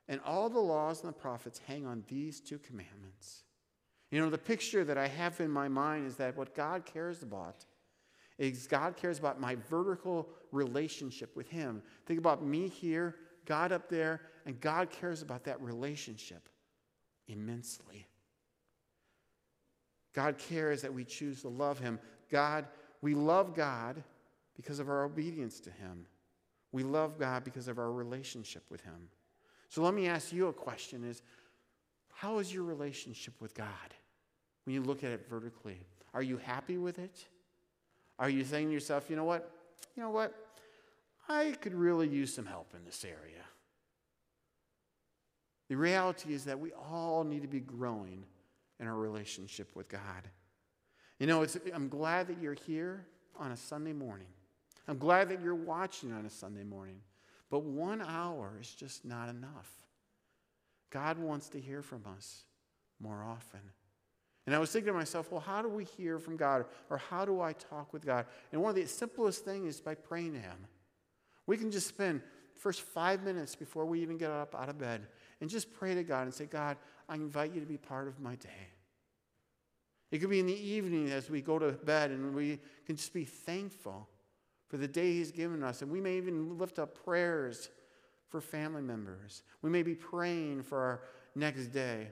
And 0.08 0.20
all 0.24 0.48
the 0.48 0.60
laws 0.60 1.02
and 1.02 1.08
the 1.08 1.18
prophets 1.18 1.60
hang 1.66 1.84
on 1.84 2.04
these 2.08 2.40
two 2.40 2.58
commandments. 2.58 3.42
You 4.10 4.20
know, 4.20 4.30
the 4.30 4.38
picture 4.38 4.84
that 4.84 4.96
I 4.96 5.08
have 5.08 5.40
in 5.40 5.50
my 5.50 5.68
mind 5.68 6.06
is 6.06 6.16
that 6.16 6.36
what 6.36 6.54
God 6.54 6.84
cares 6.84 7.22
about 7.22 7.64
is 8.38 8.66
God 8.66 8.96
cares 8.96 9.18
about 9.18 9.40
my 9.40 9.56
vertical 9.68 10.28
relationship 10.52 11.34
with 11.36 11.48
Him. 11.48 11.82
Think 12.04 12.18
about 12.18 12.44
me 12.44 12.68
here, 12.68 13.16
God 13.46 13.72
up 13.72 13.88
there, 13.88 14.20
and 14.44 14.60
God 14.60 14.90
cares 14.90 15.22
about 15.22 15.44
that 15.44 15.60
relationship 15.60 16.48
immensely. 17.28 18.06
God 20.14 20.38
cares 20.38 20.82
that 20.82 20.92
we 20.92 21.04
choose 21.04 21.42
to 21.42 21.48
love 21.48 21.78
Him. 21.78 21.98
God, 22.30 22.66
we 23.06 23.14
love 23.14 23.54
God 23.54 24.02
because 24.56 24.80
of 24.80 24.88
our 24.88 25.04
obedience 25.04 25.60
to 25.60 25.70
Him. 25.70 26.06
We 26.72 26.82
love 26.82 27.20
God 27.20 27.44
because 27.44 27.68
of 27.68 27.78
our 27.78 27.92
relationship 27.92 28.64
with 28.68 28.80
Him. 28.80 29.10
So 29.68 29.80
let 29.80 29.94
me 29.94 30.08
ask 30.08 30.32
you 30.32 30.48
a 30.48 30.52
question 30.52 31.04
is 31.04 31.22
how 32.12 32.40
is 32.40 32.52
your 32.52 32.64
relationship 32.64 33.34
with 33.40 33.54
God 33.54 33.94
when 34.64 34.74
you 34.74 34.82
look 34.82 35.04
at 35.04 35.12
it 35.12 35.28
vertically? 35.30 35.78
Are 36.14 36.22
you 36.22 36.36
happy 36.36 36.78
with 36.78 36.98
it? 36.98 37.24
Are 38.18 38.28
you 38.28 38.42
saying 38.42 38.66
to 38.66 38.72
yourself, 38.72 39.08
you 39.08 39.14
know 39.14 39.22
what? 39.22 39.52
You 39.96 40.02
know 40.02 40.10
what? 40.10 40.34
I 41.28 41.52
could 41.60 41.74
really 41.74 42.08
use 42.08 42.34
some 42.34 42.46
help 42.46 42.74
in 42.74 42.84
this 42.84 43.04
area. 43.04 43.44
The 45.68 45.76
reality 45.76 46.34
is 46.34 46.46
that 46.46 46.58
we 46.58 46.72
all 46.72 47.22
need 47.22 47.42
to 47.42 47.48
be 47.48 47.60
growing 47.60 48.24
in 48.80 48.88
our 48.88 48.96
relationship 48.96 49.76
with 49.76 49.88
God. 49.88 50.28
You 51.18 51.26
know, 51.26 51.46
I'm 51.74 51.88
glad 51.88 52.28
that 52.28 52.40
you're 52.40 52.54
here 52.66 53.06
on 53.38 53.52
a 53.52 53.56
Sunday 53.56 53.92
morning. 53.92 54.26
I'm 54.88 54.98
glad 54.98 55.28
that 55.30 55.42
you're 55.42 55.54
watching 55.54 56.12
on 56.12 56.26
a 56.26 56.30
Sunday 56.30 56.62
morning. 56.62 57.00
But 57.50 57.62
one 57.62 58.02
hour 58.02 58.58
is 58.60 58.70
just 58.70 59.04
not 59.04 59.28
enough. 59.28 59.70
God 60.90 61.18
wants 61.18 61.48
to 61.50 61.60
hear 61.60 61.82
from 61.82 62.02
us 62.16 62.44
more 63.00 63.24
often. 63.24 63.60
And 64.46 64.54
I 64.54 64.58
was 64.58 64.70
thinking 64.70 64.92
to 64.92 64.98
myself, 64.98 65.32
well, 65.32 65.40
how 65.40 65.60
do 65.60 65.68
we 65.68 65.84
hear 65.84 66.18
from 66.18 66.36
God? 66.36 66.66
Or 66.88 66.98
how 66.98 67.24
do 67.24 67.40
I 67.40 67.52
talk 67.52 67.92
with 67.92 68.06
God? 68.06 68.26
And 68.52 68.62
one 68.62 68.70
of 68.70 68.76
the 68.76 68.86
simplest 68.86 69.44
things 69.44 69.74
is 69.74 69.80
by 69.80 69.94
praying 69.94 70.34
to 70.34 70.38
Him. 70.38 70.56
We 71.46 71.56
can 71.56 71.70
just 71.70 71.88
spend 71.88 72.22
first 72.56 72.82
five 72.82 73.22
minutes 73.22 73.54
before 73.56 73.84
we 73.84 74.00
even 74.02 74.18
get 74.18 74.30
up 74.30 74.54
out 74.54 74.68
of 74.68 74.78
bed 74.78 75.06
and 75.40 75.50
just 75.50 75.72
pray 75.72 75.94
to 75.94 76.04
God 76.04 76.22
and 76.22 76.34
say, 76.34 76.46
God, 76.46 76.76
I 77.08 77.16
invite 77.16 77.52
you 77.54 77.60
to 77.60 77.66
be 77.66 77.76
part 77.76 78.06
of 78.08 78.20
my 78.20 78.36
day. 78.36 78.68
It 80.10 80.18
could 80.18 80.30
be 80.30 80.40
in 80.40 80.46
the 80.46 80.54
evening 80.54 81.10
as 81.10 81.28
we 81.28 81.40
go 81.40 81.58
to 81.58 81.72
bed 81.72 82.10
and 82.10 82.34
we 82.34 82.60
can 82.86 82.96
just 82.96 83.12
be 83.12 83.24
thankful 83.24 84.08
for 84.68 84.76
the 84.76 84.88
day 84.88 85.12
He's 85.12 85.32
given 85.32 85.62
us. 85.62 85.82
And 85.82 85.90
we 85.90 86.00
may 86.00 86.16
even 86.16 86.58
lift 86.58 86.78
up 86.78 87.04
prayers 87.04 87.70
for 88.28 88.40
family 88.40 88.82
members. 88.82 89.42
We 89.62 89.70
may 89.70 89.82
be 89.82 89.94
praying 89.94 90.62
for 90.62 90.78
our 90.78 91.00
next 91.34 91.68
day. 91.68 92.08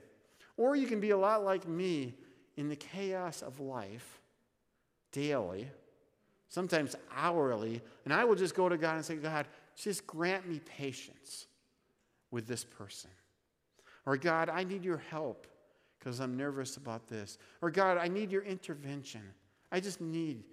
Or 0.57 0.77
you 0.77 0.87
can 0.87 1.01
be 1.01 1.11
a 1.11 1.17
lot 1.17 1.45
like 1.45 1.67
me 1.67 2.15
in 2.57 2.69
the 2.69 2.77
chaos 2.77 3.43
of 3.43 3.59
life 3.61 4.21
daily, 5.11 5.69
sometimes 6.49 6.95
hourly, 7.15 7.83
and 8.05 8.13
I 8.13 8.25
will 8.25 8.37
just 8.37 8.55
go 8.55 8.69
to 8.69 8.77
God 8.77 8.97
and 8.97 9.05
say, 9.05 9.17
God, 9.17 9.47
just 9.77 10.07
grant 10.07 10.49
me 10.49 10.61
patience 10.61 11.47
with 12.31 12.47
this 12.47 12.65
person. 12.65 13.11
Or, 14.07 14.17
God, 14.17 14.49
I 14.49 14.65
need 14.65 14.85
your 14.85 15.03
help 15.11 15.47
because 16.05 16.21
I'm 16.21 16.37
nervous 16.37 16.77
about 16.77 17.09
this. 17.09 17.39
Or, 17.63 17.71
God, 17.71 17.97
I 17.97 18.09
need 18.09 18.31
your 18.31 18.43
intervention. 18.43 19.23
I 19.73 19.81
just 19.81 20.01
need 20.01 20.45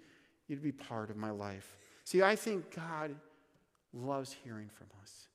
you 0.48 0.56
to 0.56 0.62
be 0.62 0.72
part 0.72 1.10
of 1.10 1.16
my 1.16 1.30
life. 1.30 1.76
See, 2.04 2.22
I 2.22 2.36
think 2.36 2.74
God 2.74 3.14
loves 3.92 4.34
hearing 4.42 4.70
from 4.72 4.86
us. 5.02 5.28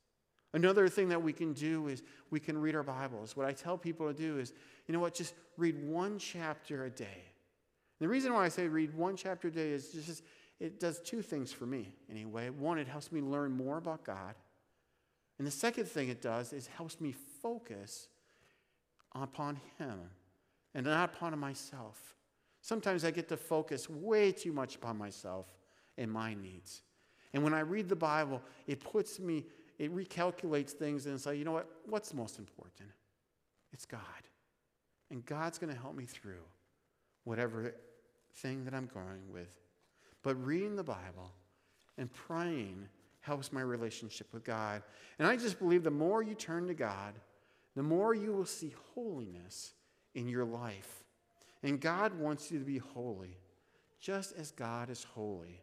Another 0.53 0.87
thing 0.87 1.09
that 1.09 1.21
we 1.21 1.33
can 1.33 1.53
do 1.53 1.87
is 1.87 2.01
we 2.31 2.39
can 2.39 2.57
read 2.57 2.75
our 2.75 2.83
Bibles. 2.83 3.37
What 3.37 3.45
I 3.45 3.51
tell 3.51 3.77
people 3.77 4.07
to 4.07 4.13
do 4.13 4.39
is, 4.39 4.53
you 4.87 4.93
know 4.93 4.99
what, 4.99 5.13
just 5.13 5.35
read 5.55 5.77
one 5.87 6.17
chapter 6.17 6.85
a 6.85 6.89
day. 6.89 7.23
The 7.99 8.07
reason 8.07 8.33
why 8.33 8.45
I 8.45 8.49
say 8.49 8.67
read 8.67 8.95
one 8.95 9.15
chapter 9.15 9.49
a 9.49 9.51
day 9.51 9.69
is 9.69 9.89
just 9.89 10.23
it 10.59 10.79
does 10.79 10.99
two 11.01 11.21
things 11.21 11.51
for 11.51 11.67
me 11.67 11.93
anyway. 12.09 12.49
One, 12.49 12.79
it 12.79 12.87
helps 12.87 13.11
me 13.11 13.21
learn 13.21 13.51
more 13.51 13.77
about 13.77 14.03
God. 14.03 14.33
And 15.37 15.45
the 15.45 15.51
second 15.51 15.85
thing 15.85 16.09
it 16.09 16.21
does 16.21 16.53
is 16.53 16.65
helps 16.65 16.99
me 16.99 17.13
focus 17.41 18.07
upon 19.23 19.59
Him 19.77 19.99
and 20.73 20.85
not 20.85 21.15
upon 21.15 21.37
myself. 21.39 22.15
Sometimes 22.61 23.05
I 23.05 23.11
get 23.11 23.29
to 23.29 23.37
focus 23.37 23.89
way 23.89 24.31
too 24.31 24.51
much 24.51 24.75
upon 24.75 24.97
myself 24.97 25.47
and 25.97 26.11
my 26.11 26.33
needs. 26.33 26.81
And 27.33 27.43
when 27.43 27.53
I 27.53 27.61
read 27.61 27.89
the 27.89 27.95
Bible, 27.95 28.41
it 28.67 28.79
puts 28.79 29.19
me, 29.19 29.45
it 29.77 29.95
recalculates 29.95 30.71
things 30.71 31.05
and 31.05 31.19
say, 31.19 31.35
you 31.35 31.45
know 31.45 31.51
what? 31.51 31.69
What's 31.85 32.13
most 32.13 32.39
important? 32.39 32.89
It's 33.73 33.85
God. 33.85 34.01
And 35.11 35.25
God's 35.25 35.57
going 35.57 35.73
to 35.73 35.79
help 35.79 35.95
me 35.95 36.05
through 36.05 36.43
whatever 37.23 37.73
thing 38.35 38.65
that 38.65 38.73
I'm 38.73 38.89
going 38.93 39.31
with. 39.31 39.49
But 40.23 40.35
reading 40.45 40.75
the 40.75 40.83
Bible 40.83 41.31
and 41.97 42.11
praying 42.11 42.87
helps 43.21 43.51
my 43.51 43.61
relationship 43.61 44.27
with 44.33 44.43
God. 44.43 44.83
And 45.19 45.27
I 45.27 45.35
just 45.35 45.59
believe 45.59 45.83
the 45.83 45.91
more 45.91 46.21
you 46.23 46.33
turn 46.33 46.67
to 46.67 46.73
God, 46.73 47.13
the 47.77 47.83
more 47.83 48.15
you 48.15 48.33
will 48.33 48.47
see 48.47 48.73
holiness 48.95 49.73
in 50.15 50.27
your 50.27 50.45
life. 50.45 51.03
And 51.61 51.79
God 51.79 52.17
wants 52.17 52.51
you 52.51 52.57
to 52.57 52.65
be 52.65 52.79
holy, 52.79 53.37
just 53.99 54.33
as 54.35 54.49
God 54.49 54.89
is 54.89 55.03
holy. 55.03 55.61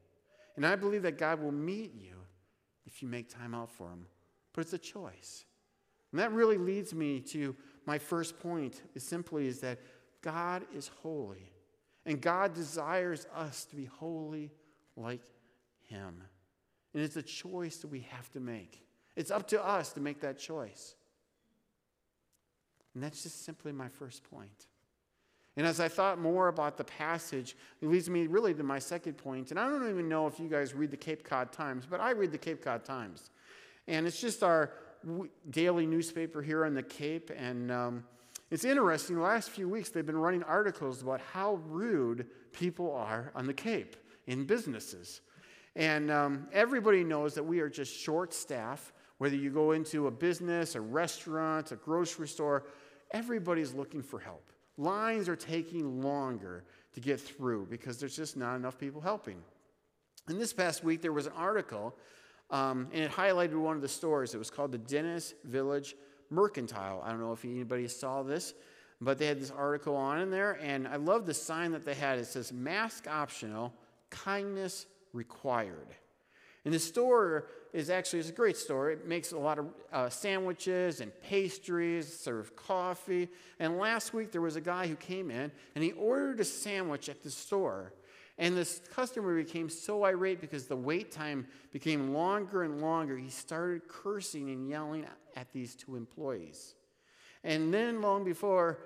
And 0.55 0.65
I 0.65 0.77
believe 0.77 1.03
that 1.03 1.19
God 1.19 1.43
will 1.43 1.51
meet 1.51 1.93
you 1.93 2.15
if 2.87 3.03
you 3.03 3.09
make 3.09 3.29
time 3.29 3.53
out 3.53 3.69
for 3.69 3.89
Him. 3.89 4.07
But 4.53 4.61
it's 4.61 4.73
a 4.73 4.79
choice. 4.79 5.45
And 6.13 6.21
that 6.21 6.31
really 6.31 6.57
leads 6.57 6.95
me 6.95 7.19
to 7.21 7.57
my 7.85 7.99
first 7.99 8.39
point 8.39 8.81
is 8.95 9.03
simply 9.03 9.49
is 9.49 9.59
that 9.63 9.81
God 10.23 10.63
is 10.73 10.87
holy. 11.03 11.51
And 12.07 12.21
God 12.21 12.55
desires 12.55 13.27
us 13.35 13.65
to 13.65 13.77
be 13.77 13.87
holy 13.87 14.53
like 14.97 15.23
Him. 15.89 16.23
And 16.93 17.03
it's 17.03 17.17
a 17.17 17.23
choice 17.23 17.79
that 17.79 17.89
we 17.89 18.07
have 18.11 18.31
to 18.35 18.41
make. 18.41 18.87
It's 19.17 19.33
up 19.33 19.49
to 19.49 19.65
us 19.65 19.93
to 19.95 20.01
make 20.01 20.21
that 20.21 20.39
choice. 20.39 20.95
And 22.95 23.03
that's 23.03 23.23
just 23.23 23.45
simply 23.45 23.73
my 23.73 23.89
first 23.89 24.23
point. 24.31 24.67
And 25.57 25.67
as 25.67 25.79
I 25.79 25.89
thought 25.89 26.19
more 26.19 26.49
about 26.49 26.77
the 26.77 26.85
passage, 26.85 27.57
it 27.81 27.89
leads 27.89 28.11
me 28.11 28.27
really 28.27 28.55
to 28.55 28.63
my 28.65 28.79
second 28.79 29.15
point. 29.15 29.51
And 29.51 29.61
I 29.61 29.69
don't 29.69 29.89
even 29.89 30.09
know 30.09 30.27
if 30.27 30.41
you 30.41 30.49
guys 30.49 30.75
read 30.75 30.91
the 30.91 30.97
Cape 30.97 31.23
Cod 31.23 31.53
Times, 31.53 31.87
but 31.89 32.01
I 32.01 32.11
read 32.11 32.33
the 32.33 32.39
Cape 32.39 32.63
Cod 32.63 32.85
Times. 32.85 33.31
And 33.87 34.07
it's 34.07 34.21
just 34.21 34.43
our 34.43 34.73
daily 35.51 35.87
newspaper 35.87 36.43
here 36.43 36.65
on 36.65 36.75
the 36.75 36.83
Cape. 36.83 37.31
And 37.37 37.71
um, 37.71 38.05
it's 38.51 38.65
interesting, 38.65 39.17
the 39.17 39.23
last 39.23 39.51
few 39.51 39.69
weeks 39.69 39.91
they've 39.91 40.05
been 40.05 40.17
running 40.17 40.43
articles 40.43 41.03
about 41.03 41.21
how 41.21 41.61
rude 41.67 42.27
people 42.53 42.93
are 42.93 43.31
on 43.35 43.47
the 43.47 43.55
Cape 43.55 43.97
in 44.27 44.47
businesses. 44.47 45.21
And 45.77 46.11
um, 46.11 46.49
everybody 46.53 47.05
knows 47.05 47.35
that 47.35 47.45
we 47.45 47.61
are 47.61 47.69
just 47.69 47.95
short 47.95 48.33
staff. 48.33 48.93
Whether 49.19 49.37
you 49.37 49.51
go 49.51 49.73
into 49.73 50.09
a 50.09 50.11
business, 50.11 50.75
a 50.75 50.81
restaurant, 50.81 51.71
a 51.71 51.77
grocery 51.77 52.27
store, 52.27 52.65
everybody's 53.15 53.73
looking 53.73 54.03
for 54.03 54.19
help. 54.19 54.51
Lines 54.77 55.29
are 55.29 55.37
taking 55.37 56.03
longer 56.03 56.65
to 56.93 57.01
get 57.01 57.21
through 57.21 57.67
because 57.71 57.99
there's 57.99 58.17
just 58.17 58.37
not 58.37 58.57
enough 58.57 58.79
people 58.79 59.01
helping. 59.01 59.37
And 60.29 60.41
this 60.41 60.53
past 60.53 60.83
week, 60.85 61.01
there 61.01 61.13
was 61.13 61.27
an 61.27 61.33
article, 61.37 61.95
um, 62.51 62.89
and 62.93 63.05
it 63.05 63.11
highlighted 63.11 63.55
one 63.55 63.77
of 63.77 63.83
the 63.83 63.89
stores. 63.89 64.35
It 64.35 64.39
was 64.39 64.51
called 64.51 64.73
the 64.73 64.79
Dennis 64.79 65.35
Village 65.45 65.95
Mercantile. 66.29 67.03
I 67.05 67.11
don't 67.11 67.21
know 67.21 67.33
if 67.33 67.45
anybody 67.45 67.87
saw 67.89 68.23
this, 68.23 68.55
but 69.01 69.19
they 69.19 69.27
had 69.27 69.41
this 69.41 69.51
article 69.51 69.97
on 69.97 70.21
in 70.21 70.31
there, 70.31 70.59
and 70.61 70.89
I 70.89 70.97
love 70.97 71.25
the 71.25 71.35
sign 71.35 71.73
that 71.73 71.85
they 71.85 71.95
had. 71.95 72.19
It 72.19 72.27
says, 72.27 72.53
Mask 72.53 73.07
optional, 73.09 73.73
kindness 74.11 74.87
required. 75.13 75.89
And 76.65 76.73
the 76.73 76.79
store 76.79 77.47
is 77.73 77.91
actually 77.91 78.21
it's 78.21 78.31
a 78.31 78.33
great 78.33 78.57
store. 78.57 78.91
It 78.91 79.07
makes 79.07 79.33
a 79.33 79.39
lot 79.39 79.59
of 79.59 79.67
uh, 79.93 80.09
sandwiches 80.09 81.01
and 81.01 81.13
pastries, 81.21 82.19
serve 82.19 82.57
coffee. 82.57 83.29
And 83.59 83.79
last 83.79 84.15
week 84.15 84.33
there 84.33 84.41
was 84.41 84.57
a 84.57 84.61
guy 84.61 84.87
who 84.87 84.97
came 84.97 85.31
in 85.31 85.53
and 85.75 85.85
he 85.85 85.93
ordered 85.93 86.41
a 86.41 86.45
sandwich 86.45 87.09
at 87.09 87.23
the 87.23 87.31
store. 87.31 87.93
And 88.39 88.57
this 88.57 88.81
customer 88.93 89.37
became 89.37 89.69
so 89.69 90.05
irate 90.05 90.41
because 90.41 90.67
the 90.67 90.77
wait 90.77 91.13
time 91.13 91.47
became 91.71 92.13
longer 92.13 92.65
and 92.65 92.81
longer. 92.81 93.17
He 93.17 93.31
started 93.31 93.87
cursing 93.87 94.51
and 94.51 94.69
yelling 94.69 95.07
at 95.37 95.53
these 95.53 95.77
two 95.77 95.95
employees. 95.97 96.75
And 97.45 97.73
then, 97.73 98.01
long 98.01 98.25
before, 98.25 98.79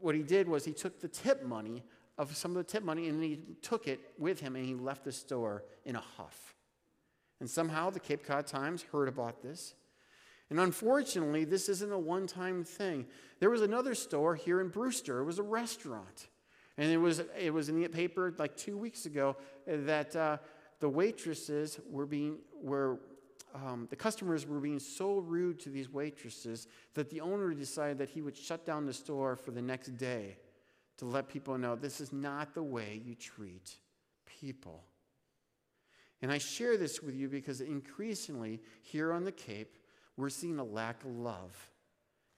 what 0.00 0.14
he 0.14 0.22
did 0.22 0.48
was 0.48 0.64
he 0.64 0.72
took 0.72 1.00
the 1.00 1.08
tip 1.08 1.44
money 1.44 1.82
of 2.16 2.34
some 2.36 2.52
of 2.52 2.56
the 2.56 2.64
tip 2.64 2.84
money 2.84 3.08
and 3.08 3.22
he 3.22 3.40
took 3.60 3.88
it 3.88 4.00
with 4.18 4.40
him 4.40 4.54
and 4.56 4.64
he 4.64 4.74
left 4.74 5.04
the 5.04 5.12
store 5.12 5.64
in 5.84 5.96
a 5.96 6.00
huff. 6.16 6.53
And 7.44 7.50
somehow 7.50 7.90
the 7.90 8.00
Cape 8.00 8.24
Cod 8.24 8.46
Times 8.46 8.86
heard 8.90 9.06
about 9.06 9.42
this. 9.42 9.74
And 10.48 10.58
unfortunately, 10.58 11.44
this 11.44 11.68
isn't 11.68 11.92
a 11.92 11.98
one 11.98 12.26
time 12.26 12.64
thing. 12.64 13.04
There 13.38 13.50
was 13.50 13.60
another 13.60 13.94
store 13.94 14.34
here 14.34 14.62
in 14.62 14.68
Brewster, 14.70 15.20
it 15.20 15.24
was 15.24 15.38
a 15.38 15.42
restaurant. 15.42 16.28
And 16.78 16.90
it 16.90 16.96
was, 16.96 17.20
it 17.38 17.52
was 17.52 17.68
in 17.68 17.78
the 17.78 17.86
paper 17.88 18.34
like 18.38 18.56
two 18.56 18.78
weeks 18.78 19.04
ago 19.04 19.36
that 19.66 20.16
uh, 20.16 20.38
the 20.80 20.88
waitresses 20.88 21.78
were 21.90 22.06
being, 22.06 22.38
were, 22.62 22.98
um, 23.54 23.88
the 23.90 23.96
customers 23.96 24.46
were 24.46 24.58
being 24.58 24.78
so 24.78 25.18
rude 25.18 25.60
to 25.60 25.68
these 25.68 25.92
waitresses 25.92 26.66
that 26.94 27.10
the 27.10 27.20
owner 27.20 27.52
decided 27.52 27.98
that 27.98 28.08
he 28.08 28.22
would 28.22 28.38
shut 28.38 28.64
down 28.64 28.86
the 28.86 28.94
store 28.94 29.36
for 29.36 29.50
the 29.50 29.60
next 29.60 29.98
day 29.98 30.38
to 30.96 31.04
let 31.04 31.28
people 31.28 31.58
know 31.58 31.76
this 31.76 32.00
is 32.00 32.10
not 32.10 32.54
the 32.54 32.62
way 32.62 33.02
you 33.04 33.14
treat 33.14 33.76
people. 34.24 34.82
And 36.22 36.32
I 36.32 36.38
share 36.38 36.76
this 36.76 37.02
with 37.02 37.14
you 37.14 37.28
because 37.28 37.60
increasingly 37.60 38.60
here 38.82 39.12
on 39.12 39.24
the 39.24 39.32
Cape, 39.32 39.76
we're 40.16 40.30
seeing 40.30 40.58
a 40.58 40.64
lack 40.64 41.02
of 41.04 41.10
love 41.10 41.70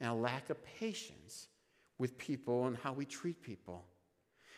and 0.01 0.11
a 0.11 0.15
lack 0.15 0.51
of 0.51 0.59
patience 0.79 1.49
with 1.99 2.19
people 2.19 2.67
and 2.67 2.77
how 2.77 2.93
we 2.93 3.05
treat 3.05 3.43
people. 3.43 3.85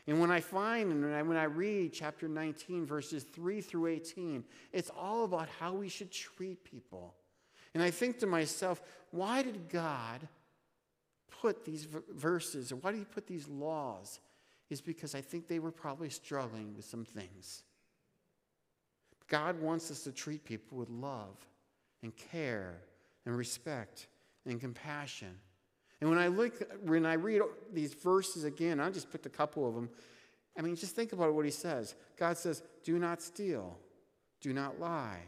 And 0.06 0.20
when 0.20 0.30
I 0.30 0.40
find 0.40 0.90
and 0.90 1.28
when 1.28 1.36
I, 1.36 1.44
read 1.44 1.92
chapter 1.92 2.28
19, 2.28 2.86
verses 2.86 3.24
3 3.24 3.60
through 3.60 3.88
18, 3.88 4.42
it's 4.72 4.90
all 4.90 5.24
about 5.24 5.48
how 5.60 5.74
we 5.74 5.88
should 5.88 6.10
treat 6.10 6.64
people. 6.64 7.14
And 7.74 7.82
I 7.82 7.90
think 7.90 8.18
to 8.20 8.26
myself, 8.26 8.80
why 9.10 9.42
did 9.42 9.68
God 9.68 10.26
put 11.42 11.64
these 11.64 11.86
verses, 12.10 12.72
or 12.72 12.76
why 12.76 12.92
did 12.92 12.98
He 12.98 13.04
put 13.04 13.26
these 13.26 13.46
laws? 13.48 14.20
Is 14.70 14.80
because 14.80 15.14
I 15.14 15.20
think 15.20 15.46
they 15.46 15.58
were 15.58 15.70
probably 15.70 16.08
struggling 16.08 16.74
with 16.74 16.86
some 16.86 17.04
things. 17.04 17.62
God 19.28 19.60
wants 19.60 19.90
us 19.90 20.02
to 20.04 20.12
treat 20.12 20.44
people 20.44 20.78
with 20.78 20.88
love 20.88 21.36
and 22.02 22.16
care 22.16 22.80
and 23.26 23.36
respect 23.36 24.08
and 24.46 24.60
compassion. 24.60 25.38
And 26.00 26.08
when 26.08 26.18
I 26.18 26.28
look, 26.28 26.62
when 26.82 27.04
I 27.04 27.14
read 27.14 27.42
these 27.72 27.92
verses 27.92 28.44
again, 28.44 28.80
I 28.80 28.90
just 28.90 29.10
picked 29.10 29.26
a 29.26 29.30
couple 29.30 29.68
of 29.68 29.74
them. 29.74 29.90
I 30.56 30.62
mean, 30.62 30.76
just 30.76 30.96
think 30.96 31.12
about 31.12 31.34
what 31.34 31.44
he 31.44 31.50
says. 31.50 31.94
God 32.16 32.38
says, 32.38 32.62
Do 32.84 32.98
not 32.98 33.20
steal, 33.22 33.76
do 34.40 34.52
not 34.52 34.80
lie, 34.80 35.20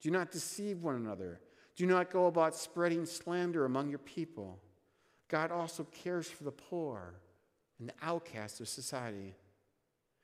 do 0.00 0.10
not 0.10 0.30
deceive 0.30 0.82
one 0.82 0.96
another, 0.96 1.40
do 1.76 1.86
not 1.86 2.10
go 2.10 2.26
about 2.26 2.56
spreading 2.56 3.06
slander 3.06 3.64
among 3.64 3.90
your 3.90 3.98
people. 3.98 4.58
God 5.28 5.50
also 5.50 5.84
cares 5.84 6.28
for 6.28 6.44
the 6.44 6.52
poor 6.52 7.14
and 7.78 7.88
the 7.88 7.94
outcasts 8.02 8.60
of 8.60 8.68
society. 8.68 9.34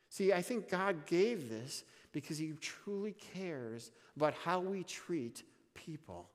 See, 0.09 0.33
I 0.33 0.43
think 0.43 0.69
God 0.69 1.07
gave 1.07 1.49
this 1.49 1.85
because 2.13 2.39
he 2.39 2.53
truly 2.61 3.15
cares 3.35 3.91
about 4.17 4.35
how 4.35 4.61
we 4.61 4.85
treat 4.85 5.43
people. 5.75 6.29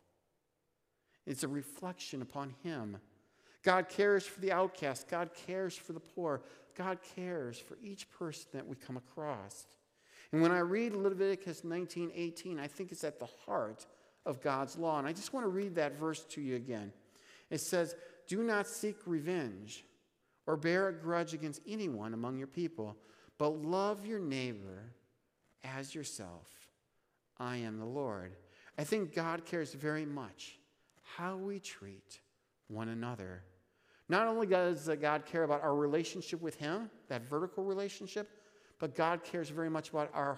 It's 1.25 1.43
a 1.43 1.47
reflection 1.47 2.21
upon 2.21 2.53
him 2.63 2.97
God 3.67 3.89
cares 3.89 4.25
for 4.25 4.39
the 4.39 4.53
outcast. 4.53 5.09
God 5.09 5.31
cares 5.45 5.75
for 5.75 5.91
the 5.91 5.99
poor. 5.99 6.41
God 6.77 6.99
cares 7.17 7.59
for 7.59 7.77
each 7.83 8.09
person 8.09 8.47
that 8.53 8.65
we 8.65 8.77
come 8.77 8.95
across. 8.95 9.65
And 10.31 10.41
when 10.41 10.53
I 10.53 10.59
read 10.59 10.93
Leviticus 10.93 11.65
19 11.65 12.11
18, 12.15 12.59
I 12.59 12.67
think 12.67 12.93
it's 12.93 13.03
at 13.03 13.19
the 13.19 13.27
heart 13.45 13.85
of 14.25 14.41
God's 14.41 14.77
law. 14.77 14.99
And 14.99 15.05
I 15.05 15.11
just 15.11 15.33
want 15.33 15.43
to 15.43 15.49
read 15.49 15.75
that 15.75 15.99
verse 15.99 16.23
to 16.29 16.41
you 16.41 16.55
again. 16.55 16.93
It 17.49 17.59
says, 17.59 17.93
Do 18.29 18.41
not 18.41 18.67
seek 18.67 18.95
revenge 19.05 19.83
or 20.45 20.55
bear 20.55 20.87
a 20.87 20.93
grudge 20.93 21.33
against 21.33 21.59
anyone 21.67 22.13
among 22.13 22.37
your 22.37 22.47
people, 22.47 22.95
but 23.37 23.49
love 23.49 24.05
your 24.05 24.19
neighbor 24.19 24.93
as 25.63 25.93
yourself. 25.93 26.47
I 27.37 27.57
am 27.57 27.79
the 27.79 27.85
Lord. 27.85 28.35
I 28.77 28.83
think 28.83 29.13
God 29.13 29.45
cares 29.45 29.73
very 29.73 30.05
much 30.05 30.59
how 31.03 31.37
we 31.37 31.59
treat 31.59 32.19
one 32.67 32.89
another. 32.89 33.43
Not 34.09 34.27
only 34.27 34.47
does 34.47 34.89
God 35.01 35.25
care 35.25 35.43
about 35.43 35.63
our 35.63 35.75
relationship 35.75 36.41
with 36.41 36.55
Him, 36.55 36.89
that 37.09 37.27
vertical 37.29 37.63
relationship, 37.63 38.29
but 38.79 38.95
God 38.95 39.23
cares 39.23 39.49
very 39.49 39.69
much 39.69 39.89
about 39.89 40.09
our 40.13 40.37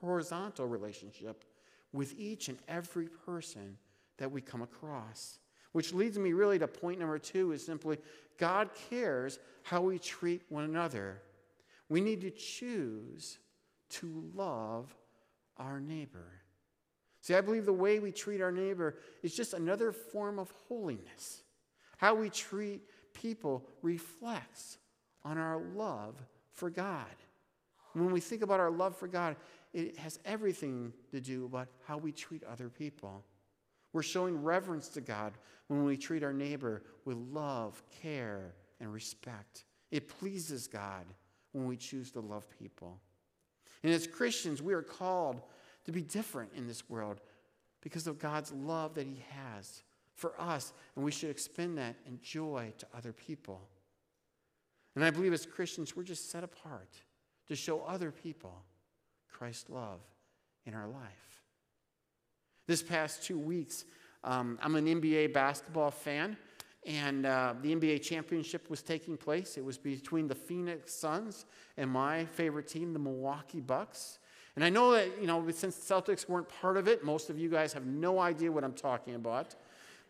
horizontal 0.00 0.66
relationship 0.66 1.44
with 1.92 2.14
each 2.18 2.48
and 2.48 2.58
every 2.68 3.08
person 3.08 3.76
that 4.18 4.30
we 4.30 4.40
come 4.40 4.62
across. 4.62 5.38
Which 5.72 5.92
leads 5.92 6.18
me 6.18 6.32
really 6.32 6.58
to 6.58 6.66
point 6.66 6.98
number 6.98 7.18
two 7.18 7.52
is 7.52 7.64
simply 7.64 7.98
God 8.38 8.70
cares 8.90 9.38
how 9.62 9.82
we 9.82 9.98
treat 9.98 10.42
one 10.48 10.64
another. 10.64 11.20
We 11.88 12.00
need 12.00 12.22
to 12.22 12.30
choose 12.30 13.38
to 13.90 14.30
love 14.34 14.94
our 15.56 15.80
neighbor. 15.80 16.32
See, 17.20 17.34
I 17.34 17.40
believe 17.40 17.66
the 17.66 17.72
way 17.72 17.98
we 17.98 18.12
treat 18.12 18.40
our 18.40 18.52
neighbor 18.52 18.96
is 19.22 19.34
just 19.34 19.52
another 19.52 19.90
form 19.92 20.38
of 20.38 20.52
holiness. 20.68 21.42
How 21.96 22.14
we 22.14 22.30
treat 22.30 22.82
people 23.14 23.64
reflects 23.82 24.78
on 25.24 25.38
our 25.38 25.60
love 25.74 26.14
for 26.52 26.70
God. 26.70 27.06
When 27.94 28.12
we 28.12 28.20
think 28.20 28.42
about 28.42 28.60
our 28.60 28.70
love 28.70 28.96
for 28.96 29.08
God, 29.08 29.36
it 29.72 29.96
has 29.98 30.20
everything 30.24 30.92
to 31.10 31.20
do 31.20 31.46
about 31.46 31.68
how 31.86 31.98
we 31.98 32.12
treat 32.12 32.44
other 32.44 32.68
people. 32.68 33.24
We're 33.92 34.02
showing 34.02 34.42
reverence 34.42 34.88
to 34.90 35.00
God 35.00 35.32
when 35.68 35.84
we 35.84 35.96
treat 35.96 36.22
our 36.22 36.32
neighbor 36.32 36.82
with 37.04 37.16
love, 37.16 37.82
care, 38.02 38.54
and 38.80 38.92
respect. 38.92 39.64
It 39.90 40.08
pleases 40.08 40.66
God 40.66 41.06
when 41.52 41.66
we 41.66 41.76
choose 41.76 42.10
to 42.12 42.20
love 42.20 42.46
people. 42.58 43.00
And 43.82 43.92
as 43.92 44.06
Christians, 44.06 44.62
we 44.62 44.74
are 44.74 44.82
called 44.82 45.40
to 45.84 45.92
be 45.92 46.02
different 46.02 46.50
in 46.56 46.66
this 46.66 46.88
world 46.88 47.20
because 47.80 48.06
of 48.06 48.18
God's 48.18 48.52
love 48.52 48.94
that 48.94 49.06
He 49.06 49.22
has 49.30 49.82
for 50.14 50.32
us, 50.40 50.72
and 50.94 51.04
we 51.04 51.12
should 51.12 51.30
expend 51.30 51.78
that 51.78 51.94
in 52.06 52.18
joy 52.20 52.72
to 52.78 52.86
other 52.96 53.12
people. 53.12 53.60
And 54.94 55.04
I 55.04 55.10
believe 55.10 55.32
as 55.32 55.44
Christians, 55.44 55.94
we're 55.94 56.02
just 56.02 56.30
set 56.30 56.42
apart 56.42 56.88
to 57.48 57.54
show 57.54 57.82
other 57.82 58.10
people 58.10 58.62
Christ's 59.30 59.68
love 59.68 60.00
in 60.64 60.74
our 60.74 60.88
life. 60.88 61.42
This 62.66 62.82
past 62.82 63.22
two 63.22 63.38
weeks, 63.38 63.84
um, 64.24 64.58
I'm 64.62 64.74
an 64.74 64.86
NBA 64.86 65.32
basketball 65.32 65.90
fan, 65.90 66.36
and 66.86 67.26
uh, 67.26 67.54
the 67.62 67.74
NBA 67.74 68.02
championship 68.02 68.70
was 68.70 68.80
taking 68.80 69.16
place. 69.16 69.58
It 69.58 69.64
was 69.64 69.76
between 69.76 70.28
the 70.28 70.34
Phoenix 70.34 70.94
Suns 70.94 71.44
and 71.76 71.90
my 71.90 72.24
favorite 72.26 72.68
team, 72.68 72.92
the 72.92 72.98
Milwaukee 72.98 73.60
Bucks. 73.60 74.20
And 74.54 74.64
I 74.64 74.70
know 74.70 74.92
that, 74.92 75.20
you 75.20 75.26
know, 75.26 75.44
since 75.50 75.76
the 75.76 75.94
Celtics 75.94 76.28
weren't 76.28 76.48
part 76.48 76.76
of 76.76 76.86
it, 76.86 77.04
most 77.04 77.28
of 77.28 77.38
you 77.38 77.50
guys 77.50 77.72
have 77.72 77.86
no 77.86 78.20
idea 78.20 78.50
what 78.50 78.62
I'm 78.62 78.72
talking 78.72 79.16
about. 79.16 79.56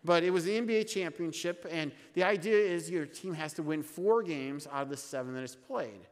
But 0.04 0.22
it 0.22 0.30
was 0.30 0.44
the 0.44 0.52
NBA 0.52 0.88
championship, 0.88 1.66
and 1.68 1.90
the 2.14 2.22
idea 2.22 2.56
is 2.56 2.88
your 2.88 3.06
team 3.06 3.34
has 3.34 3.54
to 3.54 3.62
win 3.62 3.82
four 3.82 4.22
games 4.22 4.68
out 4.70 4.82
of 4.82 4.88
the 4.90 4.96
seven 4.96 5.34
that 5.34 5.42
is 5.42 5.56
played. 5.56 6.06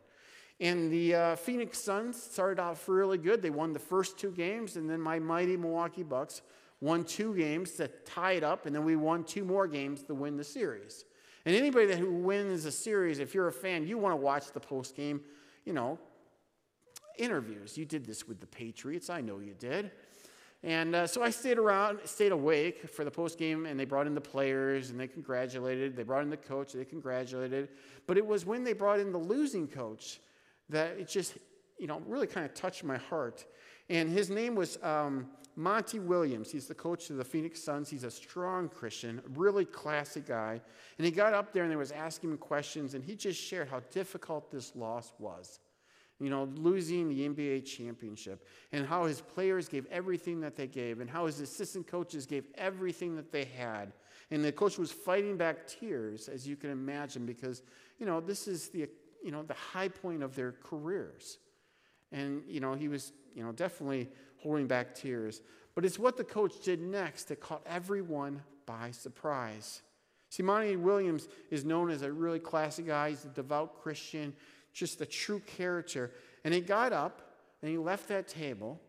And 0.61 0.91
the 0.91 1.15
uh, 1.15 1.37
Phoenix 1.37 1.79
Suns 1.79 2.21
started 2.21 2.59
off 2.59 2.89
really 2.89 3.19
good. 3.19 3.43
They 3.43 3.51
won 3.51 3.73
the 3.73 3.79
first 3.79 4.19
two 4.19 4.33
games, 4.33 4.77
and 4.77 4.89
then 4.89 5.01
my 5.01 5.19
mighty 5.19 5.57
Milwaukee 5.57 6.03
Bucks 6.03 6.43
won 6.85 7.03
two 7.03 7.35
games 7.35 7.73
to 7.73 7.89
tie 8.05 8.33
it 8.33 8.45
up, 8.45 8.67
and 8.67 8.77
then 8.77 8.85
we 8.85 8.95
won 8.95 9.25
two 9.25 9.43
more 9.43 9.67
games 9.67 10.03
to 10.03 10.15
win 10.15 10.37
the 10.37 10.45
series. 10.45 11.07
And 11.47 11.57
anybody 11.57 11.87
that 11.87 11.99
who 11.99 12.13
wins 12.13 12.67
a 12.67 12.71
series, 12.71 13.21
if 13.21 13.35
you're 13.35 13.49
a 13.49 13.53
fan, 13.53 13.87
you 13.87 13.97
want 13.97 14.13
to 14.13 14.17
watch 14.17 14.53
the 14.53 14.61
post 14.61 14.95
game, 14.95 15.23
you 15.65 15.73
know, 15.73 15.99
interviews. 17.17 17.79
You 17.79 17.87
did 17.87 18.05
this 18.05 18.29
with 18.29 18.39
the 18.39 18.47
Patriots, 18.47 19.09
I 19.09 19.23
know 19.23 19.39
you 19.39 19.55
did. 19.59 19.93
And 20.63 20.95
uh, 20.95 21.07
so 21.07 21.23
I 21.23 21.31
stayed 21.31 21.59
around, 21.59 22.01
stayed 22.05 22.33
awake 22.33 22.87
for 22.89 23.03
the 23.03 23.11
post 23.11 23.39
game, 23.39 23.65
and 23.65 23.81
they 23.81 23.87
brought 23.87 24.07
in 24.07 24.15
the 24.15 24.21
players 24.21 24.91
and 24.91 25.01
they 25.01 25.07
congratulated. 25.07 25.97
They 25.97 26.03
brought 26.03 26.23
in 26.23 26.31
the 26.31 26.37
coach, 26.37 26.75
they 26.75 26.85
congratulated. 26.85 27.71
But 28.07 28.19
it 28.19 28.27
was 28.27 28.45
when 28.45 28.63
they 28.63 28.75
brought 28.75 29.01
in 29.01 29.11
the 29.11 29.19
losing 29.19 29.69
coach 29.69 30.21
that 30.69 30.99
it 30.99 31.09
just, 31.09 31.39
you 31.79 31.87
know, 31.87 32.03
really 32.07 32.27
kind 32.27 32.45
of 32.45 32.53
touched 32.53 32.85
my 32.85 32.99
heart. 32.99 33.47
And 33.89 34.11
his 34.11 34.29
name 34.29 34.55
was 34.55 34.79
um, 34.83 35.29
Monty 35.57 35.99
Williams. 35.99 36.51
He's 36.51 36.67
the 36.67 36.75
coach 36.75 37.11
of 37.11 37.17
the 37.17 37.25
Phoenix 37.25 37.63
Suns. 37.63 37.89
He's 37.89 38.05
a 38.05 38.11
strong 38.11 38.69
Christian, 38.69 39.23
really 39.35 39.65
classy 39.65 40.21
guy. 40.21 40.61
And 40.99 41.05
he 41.05 41.11
got 41.11 41.35
up 41.35 41.53
there 41.53 41.63
and 41.63 41.73
they 41.73 41.77
was 41.77 41.93
asking 41.93 42.31
him 42.31 42.39
questions, 42.39 42.95
and 42.95 43.05
he 43.05 43.15
just 43.15 43.41
shared 43.41 43.69
how 43.69 43.81
difficult 43.91 44.51
this 44.51 44.75
loss 44.75 45.13
was 45.19 45.61
you 46.21 46.31
know, 46.31 46.45
losing 46.55 47.09
the 47.09 47.29
NBA 47.29 47.65
championship, 47.65 48.47
and 48.73 48.87
how 48.87 49.05
his 49.05 49.21
players 49.21 49.69
gave 49.69 49.87
everything 49.87 50.41
that 50.41 50.57
they 50.57 50.67
gave, 50.67 51.01
and 51.01 51.11
how 51.11 51.27
his 51.27 51.41
assistant 51.41 51.87
coaches 51.87 52.25
gave 52.25 52.47
everything 52.57 53.17
that 53.17 53.33
they 53.33 53.45
had. 53.45 53.93
And 54.31 54.45
the 54.45 54.53
coach 54.53 54.79
was 54.79 54.93
fighting 54.93 55.37
back 55.37 55.67
tears, 55.67 56.29
as 56.29 56.47
you 56.47 56.57
can 56.57 56.71
imagine, 56.71 57.27
because, 57.27 57.63
you 57.99 58.07
know, 58.07 58.21
this 58.21 58.47
is 58.47 58.69
the, 58.69 58.89
you 59.23 59.33
know, 59.33 59.43
the 59.43 59.55
high 59.55 59.89
point 59.89 60.23
of 60.23 60.35
their 60.37 60.53
careers. 60.53 61.39
And, 62.13 62.43
you 62.47 62.61
know, 62.61 62.75
he 62.75 62.89
was, 62.89 63.13
you 63.35 63.45
know, 63.45 63.53
definitely 63.53 64.09
holding 64.45 64.69
back 64.69 64.95
tears. 64.95 65.41
But 65.75 65.85
it's 65.85 65.99
what 65.99 66.17
the 66.17 66.23
coach 66.23 66.63
did 66.63 66.81
next 66.81 67.25
that 67.25 67.41
caught 67.41 67.63
everyone 67.67 68.43
by 68.67 68.93
surprise. 68.93 69.83
See, 70.31 70.45
Monty 70.45 70.77
Williams 70.77 71.27
is 71.51 71.65
known 71.65 71.91
as 71.91 72.03
a 72.03 72.13
really 72.13 72.39
classy 72.39 72.85
guy. 72.85 73.11
He's 73.11 73.25
a 73.25 73.29
devout 73.29 73.83
Christian, 73.83 74.33
just 74.73 75.01
a 75.01 75.07
true 75.07 75.41
character. 75.41 76.13
And 76.45 76.55
he 76.55 76.61
got 76.61 76.93
up 76.93 77.23
and 77.63 77.71
he 77.71 77.79
left 77.79 78.09
that 78.09 78.29
table. 78.29 78.81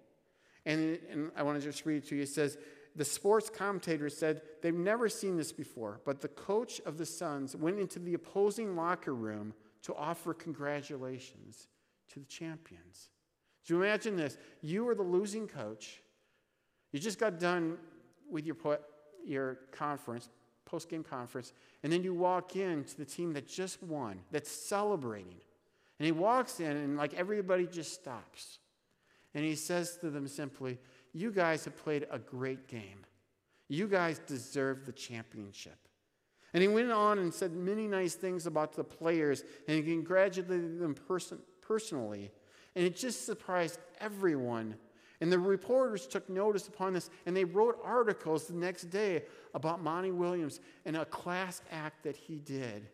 And, 0.65 0.99
and 1.09 1.31
I 1.35 1.43
want 1.43 1.59
to 1.59 1.63
just 1.63 1.85
read 1.85 1.97
it 1.97 2.07
to 2.09 2.15
you. 2.15 2.23
It 2.23 2.29
says, 2.29 2.57
the 2.95 3.05
sports 3.05 3.49
commentator 3.49 4.09
said 4.09 4.41
they've 4.61 4.73
never 4.73 5.09
seen 5.09 5.37
this 5.37 5.51
before, 5.51 5.99
but 6.05 6.21
the 6.21 6.29
coach 6.29 6.79
of 6.85 6.97
the 6.97 7.05
Suns 7.05 7.55
went 7.55 7.79
into 7.79 7.99
the 7.99 8.13
opposing 8.13 8.75
locker 8.75 9.13
room 9.13 9.53
to 9.83 9.93
offer 9.95 10.33
congratulations 10.33 11.67
to 12.13 12.19
the 12.19 12.25
champions. 12.25 13.09
Do 13.65 13.73
you 13.73 13.83
imagine 13.83 14.15
this? 14.15 14.37
You 14.61 14.87
are 14.87 14.95
the 14.95 15.03
losing 15.03 15.47
coach. 15.47 16.01
You 16.91 16.99
just 16.99 17.19
got 17.19 17.39
done 17.39 17.77
with 18.29 18.45
your, 18.45 18.55
your 19.25 19.55
conference, 19.71 20.29
post 20.65 20.89
game 20.89 21.03
conference, 21.03 21.53
and 21.83 21.91
then 21.91 22.03
you 22.03 22.13
walk 22.13 22.55
in 22.55 22.83
to 22.83 22.97
the 22.97 23.05
team 23.05 23.33
that 23.33 23.47
just 23.47 23.81
won, 23.83 24.19
that's 24.31 24.51
celebrating. 24.51 25.41
And 25.99 26.05
he 26.05 26.11
walks 26.11 26.59
in, 26.59 26.75
and 26.77 26.97
like 26.97 27.13
everybody 27.13 27.65
just 27.65 27.93
stops. 27.93 28.59
And 29.33 29.43
he 29.43 29.55
says 29.55 29.97
to 29.97 30.09
them 30.09 30.27
simply, 30.27 30.77
You 31.13 31.31
guys 31.31 31.65
have 31.65 31.75
played 31.77 32.07
a 32.11 32.19
great 32.19 32.67
game. 32.67 33.05
You 33.67 33.87
guys 33.87 34.19
deserve 34.19 34.85
the 34.85 34.91
championship. 34.91 35.77
And 36.53 36.61
he 36.61 36.67
went 36.69 36.91
on 36.91 37.19
and 37.19 37.33
said 37.33 37.51
many 37.51 37.87
nice 37.87 38.15
things 38.15 38.45
about 38.45 38.73
the 38.73 38.83
players, 38.83 39.43
and 39.67 39.75
he 39.75 39.83
congratulated 39.83 40.79
them 40.79 40.93
person- 40.93 41.41
personally. 41.61 42.31
And 42.75 42.85
it 42.85 42.95
just 42.95 43.25
surprised 43.25 43.79
everyone. 43.99 44.75
And 45.21 45.31
the 45.31 45.39
reporters 45.39 46.07
took 46.07 46.29
notice 46.29 46.67
upon 46.67 46.93
this, 46.93 47.09
and 47.25 47.35
they 47.35 47.45
wrote 47.45 47.79
articles 47.83 48.47
the 48.47 48.53
next 48.53 48.89
day 48.89 49.23
about 49.53 49.81
Monty 49.81 50.11
Williams 50.11 50.59
and 50.85 50.97
a 50.97 51.05
class 51.05 51.61
act 51.71 52.03
that 52.03 52.17
he 52.17 52.39
did. 52.39 52.89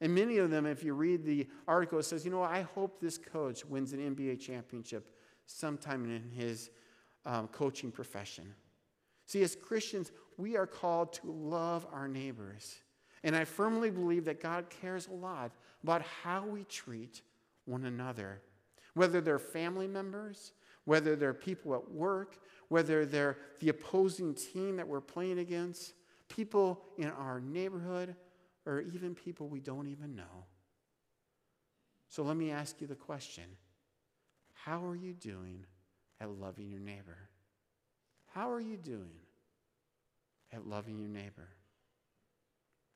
And 0.00 0.14
many 0.14 0.38
of 0.38 0.50
them, 0.50 0.66
if 0.66 0.82
you 0.82 0.94
read 0.94 1.24
the 1.24 1.46
article, 1.68 1.98
it 1.98 2.04
says, 2.04 2.24
you 2.24 2.30
know, 2.30 2.42
I 2.42 2.62
hope 2.62 3.00
this 3.00 3.18
coach 3.18 3.64
wins 3.64 3.92
an 3.92 4.00
NBA 4.14 4.40
championship 4.40 5.06
sometime 5.46 6.04
in 6.04 6.30
his 6.30 6.70
um, 7.26 7.48
coaching 7.48 7.90
profession. 7.90 8.54
See, 9.26 9.42
as 9.42 9.54
Christians, 9.54 10.12
we 10.36 10.56
are 10.56 10.66
called 10.66 11.12
to 11.14 11.30
love 11.30 11.86
our 11.92 12.08
neighbors. 12.08 12.76
And 13.22 13.34
I 13.36 13.44
firmly 13.44 13.90
believe 13.90 14.24
that 14.26 14.42
God 14.42 14.68
cares 14.68 15.08
a 15.08 15.14
lot 15.14 15.52
about 15.82 16.02
how 16.02 16.44
we 16.44 16.64
treat 16.64 17.22
one 17.64 17.84
another 17.84 18.40
whether 18.94 19.20
they're 19.20 19.38
family 19.38 19.86
members, 19.86 20.52
whether 20.84 21.16
they're 21.16 21.34
people 21.34 21.74
at 21.74 21.90
work, 21.90 22.38
whether 22.68 23.04
they're 23.04 23.36
the 23.60 23.68
opposing 23.68 24.34
team 24.34 24.76
that 24.76 24.86
we're 24.86 25.00
playing 25.00 25.38
against, 25.38 25.94
people 26.28 26.82
in 26.96 27.08
our 27.10 27.40
neighborhood, 27.40 28.14
or 28.66 28.80
even 28.80 29.14
people 29.14 29.48
we 29.48 29.60
don't 29.60 29.88
even 29.88 30.14
know. 30.14 30.46
So 32.08 32.22
let 32.22 32.36
me 32.36 32.50
ask 32.50 32.80
you 32.80 32.86
the 32.86 32.94
question 32.94 33.44
How 34.52 34.84
are 34.84 34.96
you 34.96 35.12
doing 35.12 35.66
at 36.20 36.30
loving 36.30 36.70
your 36.70 36.80
neighbor? 36.80 37.28
How 38.32 38.50
are 38.50 38.60
you 38.60 38.76
doing 38.76 39.18
at 40.52 40.66
loving 40.66 40.98
your 40.98 41.08
neighbor? 41.08 41.48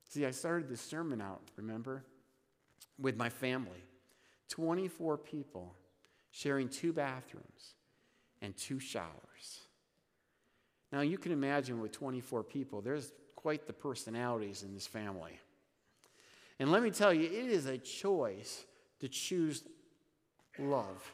See, 0.09 0.25
I 0.25 0.31
started 0.31 0.67
this 0.67 0.81
sermon 0.81 1.21
out, 1.21 1.41
remember, 1.55 2.03
with 2.97 3.15
my 3.15 3.29
family 3.29 3.83
24 4.49 5.17
people 5.17 5.75
sharing 6.31 6.69
two 6.69 6.93
bathrooms 6.93 7.75
and 8.41 8.55
two 8.55 8.79
showers. 8.79 9.61
Now, 10.91 11.01
you 11.01 11.17
can 11.17 11.31
imagine 11.31 11.81
with 11.81 11.91
24 11.91 12.43
people, 12.43 12.81
there's 12.81 13.11
quite 13.35 13.67
the 13.67 13.73
personalities 13.73 14.63
in 14.63 14.73
this 14.73 14.87
family. 14.87 15.39
And 16.59 16.71
let 16.71 16.83
me 16.83 16.91
tell 16.91 17.13
you, 17.13 17.25
it 17.25 17.49
is 17.49 17.67
a 17.67 17.77
choice 17.77 18.65
to 18.99 19.07
choose 19.07 19.63
love 20.57 21.11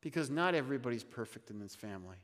because 0.00 0.30
not 0.30 0.54
everybody's 0.54 1.04
perfect 1.04 1.50
in 1.50 1.60
this 1.60 1.74
family. 1.74 2.16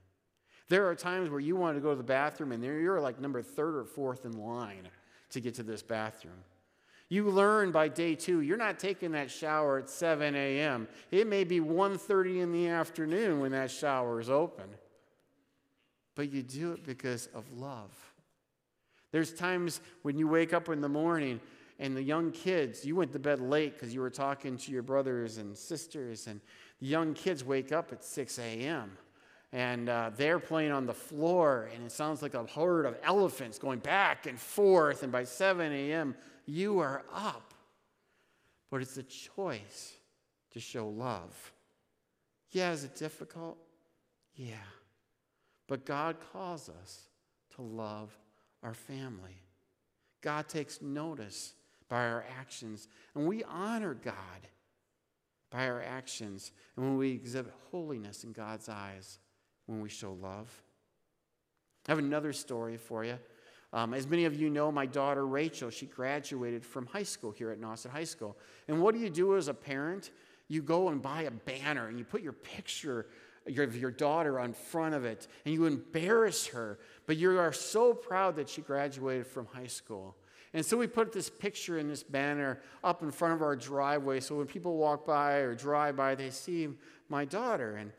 There 0.69 0.89
are 0.89 0.95
times 0.95 1.31
where 1.31 1.41
you 1.41 1.57
want 1.57 1.77
to 1.77 1.81
go 1.81 1.91
to 1.91 1.97
the 1.97 2.03
bathroom 2.03 2.53
and 2.53 2.63
you're 2.63 3.01
like 3.01 3.21
number 3.21 3.43
third 3.43 3.77
or 3.77 3.85
fourth 3.85 4.25
in 4.25 4.33
line 4.33 4.89
to 5.31 5.41
get 5.41 5.55
to 5.55 5.63
this 5.63 5.83
bathroom. 5.83 6.45
You 7.11 7.29
learn 7.29 7.73
by 7.73 7.89
day 7.89 8.15
two, 8.15 8.41
you're 8.41 8.57
not 8.57 8.79
taking 8.79 9.13
that 9.13 9.33
shower 9.33 9.79
at 9.79 9.91
7 9.91 10.35
a.m. 10.35 10.87
It 11.11 11.27
may 11.27 11.43
be 11.43 11.59
1.30 11.59 12.41
in 12.41 12.53
the 12.53 12.69
afternoon 12.69 13.41
when 13.41 13.51
that 13.51 13.73
shower 13.73 14.21
is 14.21 14.31
open. 14.31 14.67
But 16.15 16.33
you 16.33 16.43
do 16.43 16.73
it 16.73 16.85
because 16.85 17.29
of 17.35 17.53
love. 17.53 17.91
There's 19.11 19.33
times 19.33 19.81
when 20.03 20.19
you 20.19 20.29
wake 20.29 20.53
up 20.53 20.69
in 20.69 20.81
the 20.81 20.89
morning 20.89 21.41
and 21.81 21.97
the 21.97 22.03
young 22.03 22.31
kids, 22.31 22.85
you 22.85 22.95
went 22.95 23.13
to 23.13 23.19
bed 23.19 23.41
late 23.41 23.75
because 23.75 23.93
you 23.93 24.01
were 24.01 24.11
talking 24.11 24.57
to 24.59 24.71
your 24.71 24.83
brothers 24.83 25.39
and 25.39 25.59
sisters, 25.59 26.29
and 26.29 26.41
the 26.79 26.87
young 26.87 27.15
kids 27.15 27.43
wake 27.43 27.73
up 27.73 27.91
at 27.91 28.05
6 28.05 28.39
a.m. 28.39 28.97
And 29.53 29.89
uh, 29.89 30.11
they're 30.17 30.39
playing 30.39 30.71
on 30.71 30.87
the 30.87 30.95
floor, 30.95 31.71
and 31.75 31.85
it 31.85 31.91
sounds 31.91 32.23
like 32.23 32.35
a 32.35 32.47
herd 32.47 32.87
of 32.87 32.97
elephants 33.03 33.59
going 33.59 33.81
back 33.81 34.27
and 34.27 34.39
forth. 34.39 35.03
And 35.03 35.11
by 35.11 35.25
7 35.25 35.73
a.m., 35.73 36.15
you 36.47 36.79
are 36.79 37.05
up. 37.13 37.55
But 38.71 38.83
it's 38.83 38.97
a 38.97 39.03
choice 39.03 39.95
to 40.53 40.61
show 40.61 40.89
love. 40.89 41.53
Yeah, 42.51 42.73
is 42.73 42.85
it 42.85 42.95
difficult? 42.97 43.59
Yeah. 44.35 44.55
But 45.67 45.85
God 45.85 46.17
calls 46.33 46.69
us 46.69 47.09
to 47.57 47.63
love 47.63 48.17
our 48.63 48.75
family. 48.75 49.43
God 50.21 50.49
takes 50.49 50.83
notice 50.83 51.55
by 51.89 52.07
our 52.07 52.25
actions, 52.39 52.89
and 53.15 53.27
we 53.27 53.43
honor 53.45 53.95
God 53.95 54.15
by 55.51 55.69
our 55.69 55.83
actions, 55.83 56.53
and 56.77 56.85
when 56.85 56.97
we 56.97 57.11
exhibit 57.11 57.53
holiness 57.71 58.23
in 58.23 58.33
God's 58.33 58.69
eyes, 58.69 59.19
when 59.67 59.81
we 59.81 59.89
show 59.89 60.13
love. 60.13 60.49
I 61.87 61.93
have 61.93 61.99
another 61.99 62.33
story 62.33 62.77
for 62.77 63.05
you. 63.05 63.19
Um, 63.73 63.95
as 63.95 64.07
many 64.07 64.25
of 64.25 64.35
you 64.35 64.51
know, 64.51 64.73
my 64.73 64.87
daughter 64.87 65.27
Rachel, 65.27 65.71
she 65.71 65.87
graduated 65.87 66.65
from 66.65 66.87
high 66.87 67.05
school 67.05 67.31
here 67.31 67.51
at 67.51 67.61
Nauset 67.61 67.91
High 67.91 68.05
School. 68.05 68.37
And 68.67 68.83
what 68.83 68.95
do 68.95 69.01
you 69.01 69.11
do 69.11 69.37
as 69.37 69.49
a 69.49 69.55
parent? 69.55 70.11
You 70.49 70.63
go 70.63 70.89
and 70.89 71.01
buy 71.01 71.23
a 71.23 71.31
banner 71.31 71.87
and 71.89 71.99
you 71.99 72.05
put 72.05 72.23
your 72.23 72.33
picture 72.33 73.07
of 73.47 73.77
your 73.77 73.91
daughter 73.91 74.41
on 74.41 74.53
front 74.53 74.95
of 74.95 75.05
it 75.05 75.29
and 75.45 75.55
you 75.55 75.67
embarrass 75.67 76.49
her, 76.49 76.79
but 77.07 77.17
you 77.17 77.39
are 77.39 77.53
so 77.53 77.95
proud 77.95 78.37
that 78.37 78.49
she 78.49 78.61
graduated 78.61 79.27
from 79.27 79.47
high 79.47 79.67
school. 79.67 80.17
And 80.53 80.67
so 80.67 80.77
we 80.77 80.89
put 80.89 81.13
this 81.13 81.31
picture 81.31 81.79
in 81.79 81.89
this 81.89 82.03
banner 82.03 82.61
up 82.83 83.03
in 83.03 83.13
front 83.13 83.35
of 83.35 83.43
our 83.43 83.55
driveway 83.55 84.19
so 84.19 84.37
when 84.37 84.47
people 84.47 84.77
walk 84.77 85.07
by 85.07 85.35
or 85.35 85.55
drive 85.55 85.97
by, 85.97 86.17
they 86.17 86.31
see 86.31 86.69
my 87.09 87.25
daughter. 87.25 87.77
And 87.77 87.93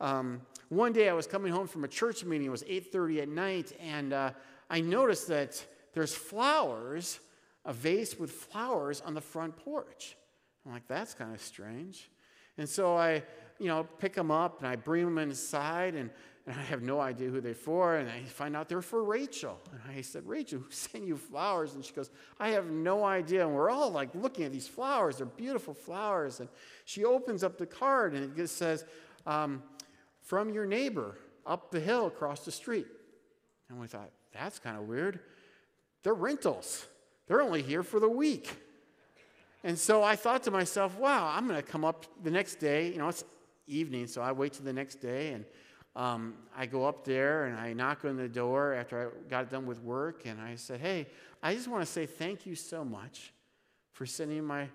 um, 0.00 0.40
one 0.70 0.92
day 0.92 1.08
I 1.08 1.12
was 1.12 1.26
coming 1.26 1.52
home 1.52 1.66
from 1.66 1.84
a 1.84 1.88
church 1.88 2.24
meeting. 2.24 2.46
It 2.46 2.50
was 2.50 2.62
8:30 2.62 3.22
at 3.22 3.28
night, 3.28 3.72
and 3.80 4.12
uh, 4.12 4.30
I 4.70 4.80
noticed 4.80 5.28
that 5.28 5.64
there's 5.94 6.14
flowers, 6.14 7.20
a 7.64 7.72
vase 7.72 8.18
with 8.18 8.30
flowers 8.30 9.00
on 9.00 9.14
the 9.14 9.20
front 9.20 9.56
porch. 9.56 10.16
I'm 10.64 10.72
like, 10.72 10.86
that's 10.86 11.14
kind 11.14 11.34
of 11.34 11.40
strange. 11.40 12.10
And 12.58 12.68
so 12.68 12.96
I, 12.96 13.22
you 13.58 13.66
know, 13.68 13.84
pick 13.98 14.14
them 14.14 14.30
up 14.30 14.58
and 14.58 14.68
I 14.68 14.76
bring 14.76 15.04
them 15.04 15.18
inside 15.18 15.94
and, 15.94 16.10
and 16.46 16.56
I 16.56 16.62
have 16.62 16.82
no 16.82 17.00
idea 17.00 17.30
who 17.30 17.40
they're 17.40 17.54
for. 17.54 17.96
And 17.96 18.10
I 18.10 18.22
find 18.24 18.56
out 18.56 18.68
they're 18.68 18.82
for 18.82 19.04
Rachel. 19.04 19.58
And 19.72 19.96
I 19.96 20.02
said, 20.02 20.26
Rachel, 20.26 20.60
who 20.60 20.66
sent 20.70 21.04
you 21.04 21.16
flowers? 21.16 21.74
And 21.74 21.84
she 21.84 21.94
goes, 21.94 22.10
I 22.38 22.50
have 22.50 22.66
no 22.70 23.04
idea. 23.04 23.46
And 23.46 23.54
we're 23.54 23.70
all 23.70 23.90
like 23.90 24.14
looking 24.14 24.44
at 24.44 24.52
these 24.52 24.68
flowers. 24.68 25.18
They're 25.18 25.26
beautiful 25.26 25.72
flowers. 25.72 26.40
And 26.40 26.48
she 26.84 27.04
opens 27.04 27.42
up 27.42 27.56
the 27.58 27.66
card 27.66 28.14
and 28.14 28.24
it 28.24 28.36
just 28.36 28.56
says, 28.56 28.84
um, 29.26 29.62
from 30.20 30.52
your 30.52 30.66
neighbor 30.66 31.16
up 31.46 31.70
the 31.70 31.80
hill 31.80 32.06
across 32.06 32.44
the 32.44 32.52
street. 32.52 32.86
And 33.70 33.80
we 33.80 33.86
thought, 33.86 34.10
that's 34.32 34.58
kind 34.58 34.76
of 34.76 34.84
weird. 34.88 35.20
They're 36.02 36.14
rentals, 36.14 36.86
they're 37.26 37.42
only 37.42 37.62
here 37.62 37.82
for 37.82 38.00
the 38.00 38.08
week. 38.08 38.50
And 39.64 39.76
so 39.76 40.04
I 40.04 40.14
thought 40.14 40.44
to 40.44 40.50
myself, 40.50 40.96
wow, 40.98 41.32
I'm 41.34 41.48
going 41.48 41.60
to 41.60 41.66
come 41.66 41.84
up 41.84 42.06
the 42.22 42.30
next 42.30 42.56
day. 42.56 42.92
You 42.92 42.98
know, 42.98 43.08
it's 43.08 43.24
evening, 43.66 44.06
so 44.06 44.22
I 44.22 44.32
wait 44.32 44.52
till 44.52 44.64
the 44.64 44.72
next 44.72 44.96
day 44.96 45.32
and 45.32 45.44
um, 45.96 46.34
I 46.56 46.66
go 46.66 46.84
up 46.84 47.04
there 47.04 47.46
and 47.46 47.58
I 47.58 47.72
knock 47.72 48.04
on 48.04 48.16
the 48.16 48.28
door 48.28 48.72
after 48.72 49.08
I 49.08 49.28
got 49.28 49.50
done 49.50 49.66
with 49.66 49.82
work 49.82 50.22
and 50.26 50.40
I 50.40 50.54
said, 50.54 50.80
hey, 50.80 51.06
I 51.42 51.54
just 51.54 51.66
want 51.68 51.84
to 51.84 51.90
say 51.90 52.06
thank 52.06 52.46
you 52.46 52.54
so 52.54 52.84
much 52.84 53.32
for 53.92 54.06
sending 54.06 54.44
my 54.44 54.68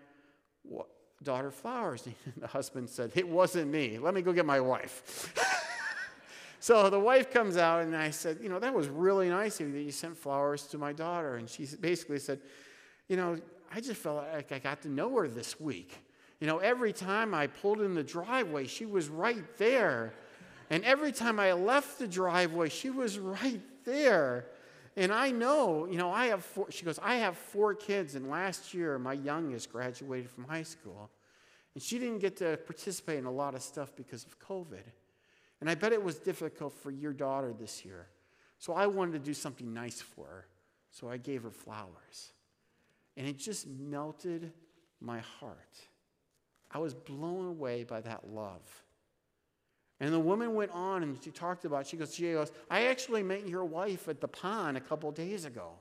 daughter 1.23 1.49
flowers. 1.49 2.05
And 2.25 2.43
the 2.43 2.47
husband 2.47 2.89
said, 2.89 3.13
it 3.15 3.27
wasn't 3.27 3.71
me. 3.71 3.97
Let 3.99 4.13
me 4.13 4.21
go 4.21 4.33
get 4.33 4.45
my 4.45 4.59
wife. 4.59 5.33
So 6.63 6.89
the 6.89 6.97
wife 6.97 7.29
comes 7.29 7.57
out, 7.57 7.81
and 7.81 7.93
I 7.93 8.09
said, 8.11 8.37
You 8.41 8.47
know, 8.47 8.57
that 8.57 8.73
was 8.73 8.87
really 8.87 9.27
nice 9.27 9.59
of 9.59 9.67
you 9.67 9.73
that 9.73 9.81
you 9.81 9.91
sent 9.91 10.17
flowers 10.17 10.63
to 10.67 10.77
my 10.77 10.93
daughter. 10.93 11.35
And 11.35 11.49
she 11.49 11.67
basically 11.75 12.19
said, 12.19 12.39
You 13.09 13.17
know, 13.17 13.37
I 13.69 13.81
just 13.81 13.99
felt 13.99 14.25
like 14.33 14.53
I 14.53 14.59
got 14.59 14.81
to 14.83 14.87
know 14.87 15.13
her 15.17 15.27
this 15.27 15.59
week. 15.59 15.93
You 16.39 16.47
know, 16.47 16.59
every 16.59 16.93
time 16.93 17.33
I 17.33 17.47
pulled 17.47 17.81
in 17.81 17.95
the 17.95 18.03
driveway, 18.03 18.67
she 18.67 18.85
was 18.85 19.09
right 19.09 19.43
there. 19.57 20.13
And 20.69 20.85
every 20.85 21.11
time 21.11 21.37
I 21.37 21.51
left 21.51 21.99
the 21.99 22.07
driveway, 22.07 22.69
she 22.69 22.89
was 22.89 23.19
right 23.19 23.59
there. 23.83 24.45
And 24.95 25.11
I 25.11 25.31
know, 25.31 25.85
you 25.85 25.97
know, 25.97 26.11
I 26.11 26.27
have 26.27 26.45
four, 26.45 26.71
she 26.71 26.85
goes, 26.85 26.97
I 27.03 27.15
have 27.15 27.35
four 27.35 27.75
kids, 27.75 28.15
and 28.15 28.29
last 28.29 28.73
year 28.73 28.97
my 28.97 29.11
youngest 29.11 29.69
graduated 29.69 30.29
from 30.29 30.45
high 30.45 30.63
school. 30.63 31.09
And 31.73 31.83
she 31.83 31.99
didn't 31.99 32.19
get 32.19 32.37
to 32.37 32.55
participate 32.55 33.17
in 33.17 33.25
a 33.25 33.31
lot 33.31 33.53
of 33.53 33.61
stuff 33.61 33.93
because 33.97 34.23
of 34.23 34.39
COVID. 34.39 34.83
And 35.61 35.69
I 35.69 35.75
bet 35.75 35.93
it 35.93 36.03
was 36.03 36.17
difficult 36.17 36.73
for 36.73 36.91
your 36.91 37.13
daughter 37.13 37.53
this 37.53 37.85
year. 37.85 38.07
So 38.59 38.73
I 38.73 38.87
wanted 38.87 39.13
to 39.13 39.19
do 39.19 39.33
something 39.33 39.73
nice 39.73 40.01
for 40.01 40.25
her. 40.25 40.47
So 40.91 41.09
I 41.09 41.17
gave 41.17 41.43
her 41.43 41.51
flowers. 41.51 42.33
And 43.17 43.27
it 43.27 43.37
just 43.37 43.67
melted 43.67 44.51
my 44.99 45.19
heart. 45.19 45.77
I 46.71 46.79
was 46.79 46.93
blown 46.93 47.47
away 47.47 47.83
by 47.83 48.01
that 48.01 48.27
love. 48.27 48.83
And 49.99 50.13
the 50.13 50.19
woman 50.19 50.55
went 50.55 50.71
on 50.71 51.03
and 51.03 51.17
she 51.23 51.31
talked 51.31 51.65
about, 51.65 51.87
she 51.87 51.97
goes, 51.97 52.13
she 52.13 52.33
goes, 52.33 52.51
I 52.69 52.87
actually 52.87 53.23
met 53.23 53.47
your 53.47 53.63
wife 53.63 54.07
at 54.09 54.19
the 54.19 54.27
pond 54.27 54.75
a 54.75 54.81
couple 54.81 55.11
days 55.11 55.45
ago. 55.45 55.73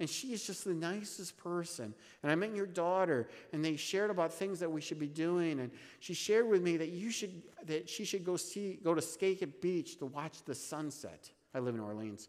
And 0.00 0.08
she 0.08 0.32
is 0.32 0.46
just 0.46 0.64
the 0.64 0.74
nicest 0.74 1.36
person. 1.36 1.92
And 2.22 2.30
I 2.30 2.36
met 2.36 2.54
your 2.54 2.66
daughter, 2.66 3.28
and 3.52 3.64
they 3.64 3.74
shared 3.74 4.10
about 4.10 4.32
things 4.32 4.60
that 4.60 4.70
we 4.70 4.80
should 4.80 4.98
be 4.98 5.08
doing. 5.08 5.58
And 5.58 5.72
she 5.98 6.14
shared 6.14 6.48
with 6.48 6.62
me 6.62 6.76
that 6.76 6.90
you 6.90 7.10
should 7.10 7.42
that 7.66 7.88
she 7.88 8.04
should 8.04 8.24
go 8.24 8.36
see 8.36 8.78
go 8.82 8.94
to 8.94 9.00
Skaket 9.00 9.60
Beach 9.60 9.98
to 9.98 10.06
watch 10.06 10.44
the 10.44 10.54
sunset. 10.54 11.30
I 11.54 11.58
live 11.58 11.74
in 11.74 11.80
Orleans. 11.80 12.28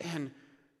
And 0.00 0.30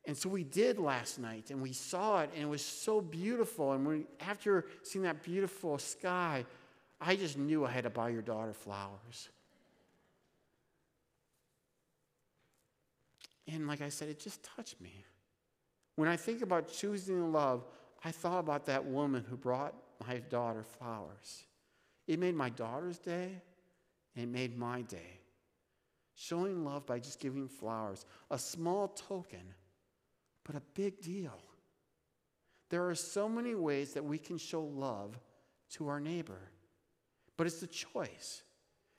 and 0.06 0.16
so 0.16 0.28
we 0.28 0.44
did 0.44 0.78
last 0.78 1.18
night, 1.18 1.50
and 1.50 1.62
we 1.62 1.72
saw 1.72 2.20
it, 2.20 2.30
and 2.34 2.42
it 2.42 2.48
was 2.48 2.64
so 2.64 3.00
beautiful. 3.00 3.72
And 3.72 4.04
after 4.20 4.66
seeing 4.82 5.02
that 5.04 5.22
beautiful 5.22 5.78
sky, 5.78 6.44
I 7.00 7.16
just 7.16 7.38
knew 7.38 7.64
I 7.64 7.70
had 7.70 7.84
to 7.84 7.90
buy 7.90 8.10
your 8.10 8.22
daughter 8.22 8.52
flowers. 8.52 9.28
And 13.46 13.66
like 13.66 13.82
I 13.82 13.90
said, 13.90 14.08
it 14.08 14.20
just 14.20 14.42
touched 14.42 14.80
me. 14.80 15.04
When 15.96 16.08
I 16.08 16.16
think 16.16 16.42
about 16.42 16.72
choosing 16.72 17.32
love, 17.32 17.64
I 18.04 18.10
thought 18.10 18.40
about 18.40 18.66
that 18.66 18.84
woman 18.84 19.24
who 19.28 19.36
brought 19.36 19.74
my 20.06 20.18
daughter 20.18 20.62
flowers. 20.62 21.44
It 22.06 22.18
made 22.18 22.34
my 22.34 22.50
daughter's 22.50 22.98
day, 22.98 23.40
and 24.14 24.24
it 24.24 24.28
made 24.28 24.58
my 24.58 24.82
day. 24.82 25.20
Showing 26.14 26.64
love 26.64 26.86
by 26.86 26.98
just 26.98 27.20
giving 27.20 27.48
flowers, 27.48 28.04
a 28.30 28.38
small 28.38 28.88
token, 28.88 29.54
but 30.44 30.54
a 30.54 30.62
big 30.74 31.00
deal. 31.00 31.38
There 32.70 32.88
are 32.88 32.94
so 32.94 33.28
many 33.28 33.54
ways 33.54 33.94
that 33.94 34.04
we 34.04 34.18
can 34.18 34.36
show 34.36 34.62
love 34.62 35.18
to 35.70 35.88
our 35.88 36.00
neighbor, 36.00 36.50
but 37.36 37.46
it's 37.46 37.62
a 37.62 37.66
choice. 37.66 38.42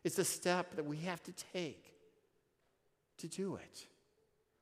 It's 0.04 0.20
a 0.20 0.26
step 0.26 0.76
that 0.76 0.86
we 0.86 0.98
have 0.98 1.22
to 1.24 1.34
take 1.54 1.94
to 3.18 3.28
do 3.28 3.56
it. 3.56 3.88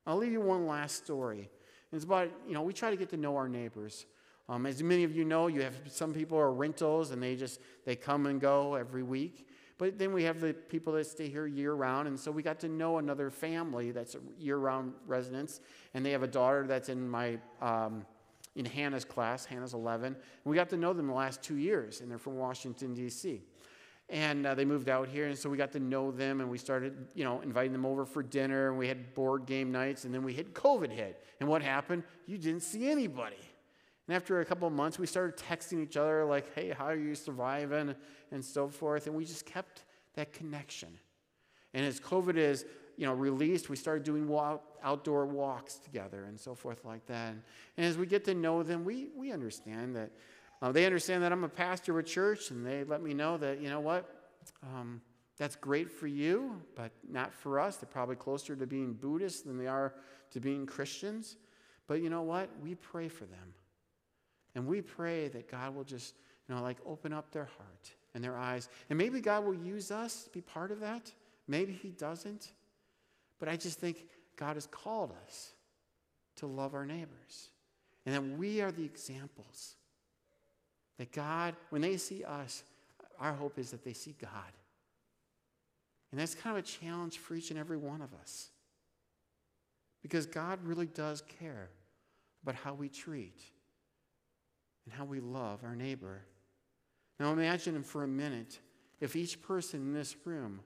I'll 0.05 0.17
leave 0.17 0.31
you 0.31 0.41
one 0.41 0.67
last 0.67 1.03
story. 1.03 1.49
It's 1.93 2.05
about, 2.05 2.29
you 2.47 2.53
know, 2.53 2.63
we 2.63 2.73
try 2.73 2.89
to 2.89 2.97
get 2.97 3.09
to 3.09 3.17
know 3.17 3.35
our 3.35 3.47
neighbors. 3.47 4.05
Um, 4.49 4.65
as 4.65 4.83
many 4.83 5.03
of 5.03 5.15
you 5.15 5.23
know, 5.23 5.47
you 5.47 5.61
have 5.61 5.75
some 5.87 6.13
people 6.13 6.37
are 6.37 6.51
rentals 6.51 7.11
and 7.11 7.21
they 7.21 7.35
just 7.35 7.61
they 7.85 7.95
come 7.95 8.25
and 8.25 8.41
go 8.41 8.75
every 8.75 9.03
week. 9.03 9.47
But 9.77 9.97
then 9.97 10.13
we 10.13 10.23
have 10.23 10.39
the 10.39 10.53
people 10.53 10.93
that 10.93 11.07
stay 11.07 11.29
here 11.29 11.47
year 11.47 11.73
round, 11.73 12.07
and 12.07 12.19
so 12.19 12.31
we 12.31 12.43
got 12.43 12.59
to 12.59 12.69
know 12.69 12.99
another 12.99 13.29
family 13.29 13.91
that's 13.91 14.15
a 14.15 14.19
year-round 14.39 14.93
residents, 15.07 15.61
and 15.93 16.05
they 16.05 16.11
have 16.11 16.23
a 16.23 16.27
daughter 16.27 16.65
that's 16.67 16.89
in 16.89 17.09
my 17.09 17.39
um, 17.59 18.05
in 18.55 18.65
Hannah's 18.65 19.03
class. 19.03 19.45
Hannah's 19.45 19.73
11, 19.73 20.05
and 20.05 20.15
we 20.45 20.55
got 20.55 20.69
to 20.69 20.77
know 20.77 20.93
them 20.93 21.07
the 21.07 21.13
last 21.13 21.41
two 21.41 21.57
years, 21.57 22.01
and 22.01 22.09
they're 22.09 22.19
from 22.19 22.37
Washington 22.37 22.93
D.C. 22.93 23.41
And 24.13 24.45
uh, 24.45 24.53
they 24.53 24.63
moved 24.63 24.89
out 24.89 25.07
here, 25.07 25.25
and 25.25 25.35
so 25.35 25.49
we 25.49 25.57
got 25.57 25.71
to 25.71 25.79
know 25.79 26.11
them, 26.11 26.39
and 26.39 26.47
we 26.47 26.59
started, 26.59 27.07
you 27.15 27.23
know, 27.23 27.41
inviting 27.41 27.71
them 27.71 27.83
over 27.83 28.05
for 28.05 28.21
dinner, 28.21 28.69
and 28.69 28.77
we 28.77 28.87
had 28.87 29.15
board 29.15 29.47
game 29.47 29.71
nights, 29.71 30.05
and 30.05 30.13
then 30.13 30.21
we 30.21 30.33
hit 30.33 30.53
COVID 30.53 30.91
hit. 30.91 31.25
And 31.39 31.49
what 31.49 31.63
happened? 31.63 32.03
You 32.27 32.37
didn't 32.37 32.61
see 32.61 32.91
anybody. 32.91 33.39
And 34.07 34.15
after 34.15 34.39
a 34.39 34.45
couple 34.45 34.67
of 34.67 34.73
months, 34.75 34.99
we 34.99 35.07
started 35.07 35.35
texting 35.35 35.81
each 35.81 35.97
other, 35.97 36.25
like, 36.25 36.53
hey, 36.53 36.69
how 36.69 36.85
are 36.85 36.95
you 36.95 37.15
surviving? 37.15 37.95
And 38.31 38.45
so 38.45 38.67
forth. 38.67 39.07
And 39.07 39.15
we 39.15 39.25
just 39.25 39.47
kept 39.47 39.83
that 40.13 40.31
connection. 40.31 40.89
And 41.73 41.83
as 41.83 41.99
COVID 41.99 42.37
is, 42.37 42.65
you 42.97 43.07
know, 43.07 43.13
released, 43.13 43.67
we 43.67 43.75
started 43.75 44.03
doing 44.03 44.27
walk, 44.27 44.61
outdoor 44.83 45.25
walks 45.25 45.77
together 45.77 46.25
and 46.25 46.39
so 46.39 46.53
forth 46.53 46.85
like 46.85 47.03
that. 47.07 47.33
And 47.77 47.85
as 47.87 47.97
we 47.97 48.05
get 48.05 48.25
to 48.25 48.35
know 48.35 48.61
them, 48.61 48.85
we, 48.85 49.07
we 49.15 49.31
understand 49.31 49.95
that 49.95 50.11
uh, 50.63 50.71
they 50.71 50.85
understand 50.85 51.21
that 51.21 51.33
I'm 51.33 51.43
a 51.43 51.49
pastor 51.49 51.91
of 51.91 51.97
a 51.97 52.07
church, 52.07 52.49
and 52.49 52.65
they 52.65 52.85
let 52.85 53.03
me 53.03 53.13
know 53.13 53.35
that, 53.35 53.59
you 53.59 53.69
know 53.69 53.81
what, 53.81 54.09
um, 54.63 55.01
that's 55.37 55.57
great 55.57 55.91
for 55.91 56.07
you, 56.07 56.61
but 56.73 56.93
not 57.05 57.33
for 57.33 57.59
us. 57.59 57.75
They're 57.75 57.89
probably 57.91 58.15
closer 58.15 58.55
to 58.55 58.65
being 58.65 58.93
Buddhists 58.93 59.41
than 59.41 59.57
they 59.57 59.67
are 59.67 59.93
to 60.31 60.39
being 60.39 60.65
Christians. 60.65 61.35
But 61.85 62.01
you 62.01 62.09
know 62.09 62.21
what? 62.21 62.49
We 62.61 62.75
pray 62.75 63.09
for 63.09 63.25
them. 63.25 63.53
And 64.55 64.65
we 64.65 64.79
pray 64.79 65.27
that 65.27 65.51
God 65.51 65.75
will 65.75 65.83
just, 65.83 66.15
you 66.47 66.55
know, 66.55 66.61
like 66.61 66.77
open 66.85 67.11
up 67.11 67.31
their 67.31 67.49
heart 67.57 67.91
and 68.15 68.23
their 68.23 68.37
eyes. 68.37 68.69
And 68.89 68.97
maybe 68.97 69.19
God 69.19 69.43
will 69.43 69.53
use 69.53 69.91
us 69.91 70.23
to 70.23 70.29
be 70.29 70.39
part 70.39 70.71
of 70.71 70.79
that. 70.79 71.11
Maybe 71.45 71.73
He 71.73 71.89
doesn't. 71.89 72.53
But 73.37 73.49
I 73.49 73.57
just 73.57 73.79
think 73.81 74.05
God 74.37 74.55
has 74.55 74.67
called 74.67 75.11
us 75.25 75.51
to 76.37 76.47
love 76.47 76.73
our 76.73 76.85
neighbors. 76.85 77.49
And 78.05 78.15
that 78.15 78.37
we 78.37 78.61
are 78.61 78.71
the 78.71 78.85
examples 78.85 79.75
that 81.03 81.11
God, 81.11 81.57
when 81.69 81.81
they 81.81 81.97
see 81.97 82.23
us, 82.23 82.63
our 83.19 83.33
hope 83.33 83.59
is 83.59 83.71
that 83.71 83.83
they 83.83 83.91
see 83.91 84.15
God. 84.21 84.53
And 86.11 86.21
that's 86.21 86.33
kind 86.33 86.57
of 86.57 86.63
a 86.63 86.65
challenge 86.65 87.17
for 87.17 87.35
each 87.35 87.49
and 87.49 87.59
every 87.59 87.75
one 87.75 88.01
of 88.01 88.13
us. 88.13 88.51
Because 90.01 90.25
God 90.25 90.59
really 90.63 90.85
does 90.85 91.21
care 91.41 91.67
about 92.41 92.55
how 92.55 92.73
we 92.73 92.87
treat 92.87 93.41
and 94.85 94.93
how 94.93 95.03
we 95.03 95.19
love 95.19 95.59
our 95.65 95.75
neighbor. 95.75 96.21
Now 97.19 97.33
imagine 97.33 97.83
for 97.83 98.03
a 98.03 98.07
minute 98.07 98.59
if 99.01 99.17
each 99.17 99.41
person 99.41 99.81
in 99.81 99.93
this 99.93 100.15
room 100.23 100.61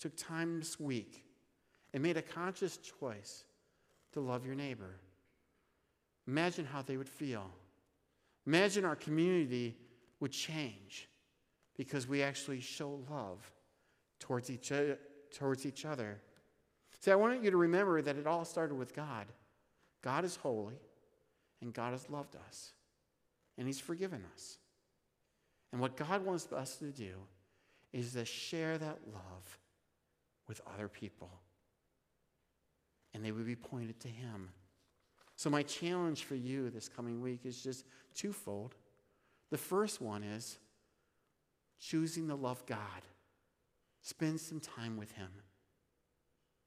took 0.00 0.16
time 0.16 0.58
this 0.58 0.80
week 0.80 1.22
and 1.94 2.02
made 2.02 2.16
a 2.16 2.22
conscious 2.22 2.78
choice 2.78 3.44
to 4.12 4.18
love 4.18 4.44
your 4.44 4.56
neighbor. 4.56 4.96
Imagine 6.26 6.64
how 6.64 6.82
they 6.82 6.96
would 6.96 7.08
feel. 7.08 7.48
Imagine 8.46 8.84
our 8.84 8.96
community 8.96 9.76
would 10.20 10.32
change 10.32 11.08
because 11.76 12.06
we 12.06 12.22
actually 12.22 12.60
show 12.60 13.00
love 13.10 13.38
towards 14.18 14.50
each, 14.50 14.72
other, 14.72 14.98
towards 15.32 15.66
each 15.66 15.84
other. 15.84 16.20
See, 17.00 17.10
I 17.10 17.16
want 17.16 17.42
you 17.42 17.50
to 17.50 17.56
remember 17.56 18.02
that 18.02 18.16
it 18.16 18.26
all 18.26 18.44
started 18.44 18.74
with 18.74 18.94
God. 18.94 19.26
God 20.02 20.24
is 20.24 20.36
holy, 20.36 20.80
and 21.60 21.72
God 21.72 21.92
has 21.92 22.08
loved 22.10 22.36
us, 22.48 22.72
and 23.56 23.66
He's 23.66 23.80
forgiven 23.80 24.24
us. 24.34 24.58
And 25.72 25.80
what 25.80 25.96
God 25.96 26.24
wants 26.24 26.52
us 26.52 26.76
to 26.76 26.90
do 26.90 27.14
is 27.92 28.12
to 28.12 28.24
share 28.24 28.78
that 28.78 28.98
love 29.12 29.58
with 30.48 30.60
other 30.74 30.88
people, 30.88 31.30
and 33.14 33.24
they 33.24 33.32
would 33.32 33.46
be 33.46 33.56
pointed 33.56 34.00
to 34.00 34.08
Him. 34.08 34.50
So, 35.42 35.50
my 35.50 35.64
challenge 35.64 36.22
for 36.22 36.36
you 36.36 36.70
this 36.70 36.88
coming 36.88 37.20
week 37.20 37.40
is 37.42 37.64
just 37.64 37.84
twofold. 38.14 38.76
The 39.50 39.58
first 39.58 40.00
one 40.00 40.22
is 40.22 40.56
choosing 41.80 42.28
to 42.28 42.36
love 42.36 42.64
God. 42.64 42.78
Spend 44.02 44.38
some 44.38 44.60
time 44.60 44.96
with 44.96 45.10
Him. 45.10 45.30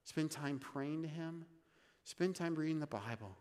Spend 0.03 0.29
time 0.29 0.59
praying 0.59 1.03
to 1.03 1.07
Him. 1.07 1.45
Spend 2.03 2.35
time 2.35 2.53
reading 2.53 2.81
the 2.81 2.85
Bible. 2.85 3.37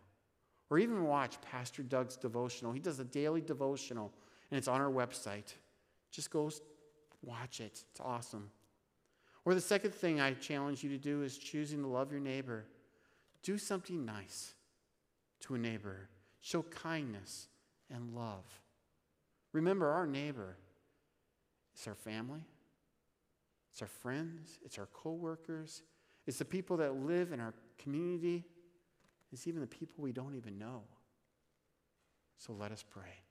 Or 0.69 0.79
even 0.79 1.03
watch 1.03 1.35
Pastor 1.41 1.83
Doug's 1.83 2.15
devotional. 2.15 2.71
He 2.71 2.79
does 2.79 3.01
a 3.01 3.03
daily 3.03 3.41
devotional, 3.41 4.13
and 4.51 4.57
it's 4.57 4.69
on 4.69 4.79
our 4.79 4.89
website. 4.89 5.55
Just 6.11 6.31
go 6.31 6.49
watch 7.21 7.59
it. 7.59 7.83
It's 7.91 7.99
awesome. 7.99 8.49
Or 9.43 9.53
the 9.53 9.59
second 9.59 9.93
thing 9.93 10.21
I 10.21 10.31
challenge 10.35 10.81
you 10.81 10.89
to 10.91 10.97
do 10.97 11.23
is 11.23 11.37
choosing 11.37 11.81
to 11.81 11.89
love 11.89 12.09
your 12.09 12.21
neighbor. 12.21 12.63
Do 13.43 13.57
something 13.57 14.05
nice 14.05 14.54
to 15.41 15.55
a 15.55 15.57
neighbor. 15.57 16.09
Show 16.41 16.63
kindness 16.63 17.47
and 17.89 18.13
love. 18.13 18.45
Remember, 19.53 19.89
our 19.89 20.05
neighbor 20.05 20.57
is 21.79 21.87
our 21.87 21.95
family, 21.95 22.41
it's 23.71 23.81
our 23.81 23.87
friends, 23.87 24.59
it's 24.63 24.77
our 24.77 24.87
coworkers, 24.87 25.81
it's 26.27 26.37
the 26.37 26.45
people 26.45 26.77
that 26.77 26.95
live 26.95 27.31
in 27.31 27.39
our 27.39 27.53
community, 27.77 28.45
it's 29.31 29.47
even 29.47 29.61
the 29.61 29.67
people 29.67 30.03
we 30.03 30.11
don't 30.11 30.35
even 30.35 30.57
know. 30.57 30.81
So 32.37 32.53
let 32.53 32.71
us 32.71 32.83
pray. 32.87 33.21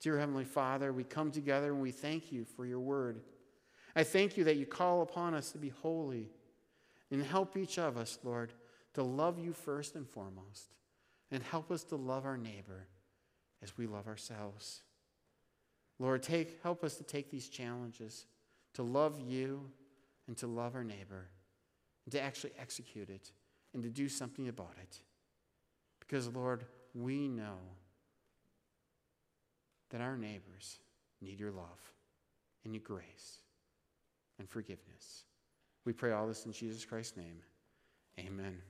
Dear 0.00 0.18
Heavenly 0.18 0.44
Father, 0.44 0.92
we 0.92 1.04
come 1.04 1.30
together 1.30 1.72
and 1.72 1.80
we 1.80 1.90
thank 1.90 2.30
you 2.30 2.44
for 2.44 2.66
your 2.66 2.80
word. 2.80 3.20
I 3.94 4.04
thank 4.04 4.36
you 4.36 4.44
that 4.44 4.56
you 4.56 4.66
call 4.66 5.02
upon 5.02 5.34
us 5.34 5.52
to 5.52 5.58
be 5.58 5.70
holy 5.70 6.28
and 7.10 7.22
help 7.22 7.56
each 7.56 7.78
of 7.78 7.96
us, 7.96 8.18
Lord, 8.22 8.52
to 8.94 9.02
love 9.02 9.38
you 9.38 9.52
first 9.52 9.94
and 9.94 10.06
foremost, 10.06 10.74
and 11.30 11.42
help 11.42 11.70
us 11.70 11.84
to 11.84 11.96
love 11.96 12.24
our 12.24 12.36
neighbor 12.36 12.86
as 13.62 13.76
we 13.76 13.86
love 13.86 14.06
ourselves. 14.06 14.82
Lord, 15.98 16.22
take, 16.22 16.62
help 16.62 16.84
us 16.84 16.96
to 16.96 17.04
take 17.04 17.30
these 17.30 17.48
challenges, 17.48 18.26
to 18.74 18.82
love 18.82 19.18
you 19.18 19.70
and 20.28 20.36
to 20.38 20.46
love 20.46 20.74
our 20.74 20.84
neighbor, 20.84 21.28
and 22.04 22.12
to 22.12 22.20
actually 22.20 22.52
execute 22.58 23.08
it 23.08 23.32
and 23.74 23.82
to 23.82 23.88
do 23.88 24.08
something 24.08 24.48
about 24.48 24.74
it. 24.82 25.00
Because, 26.00 26.28
Lord, 26.28 26.64
we 26.94 27.28
know 27.28 27.58
that 29.90 30.00
our 30.00 30.16
neighbors 30.16 30.78
need 31.20 31.40
your 31.40 31.52
love 31.52 31.92
and 32.64 32.74
your 32.74 32.82
grace 32.82 33.38
and 34.38 34.48
forgiveness. 34.48 35.24
We 35.84 35.92
pray 35.92 36.12
all 36.12 36.26
this 36.26 36.46
in 36.46 36.52
Jesus 36.52 36.84
Christ's 36.84 37.16
name. 37.16 37.40
Amen. 38.18 38.60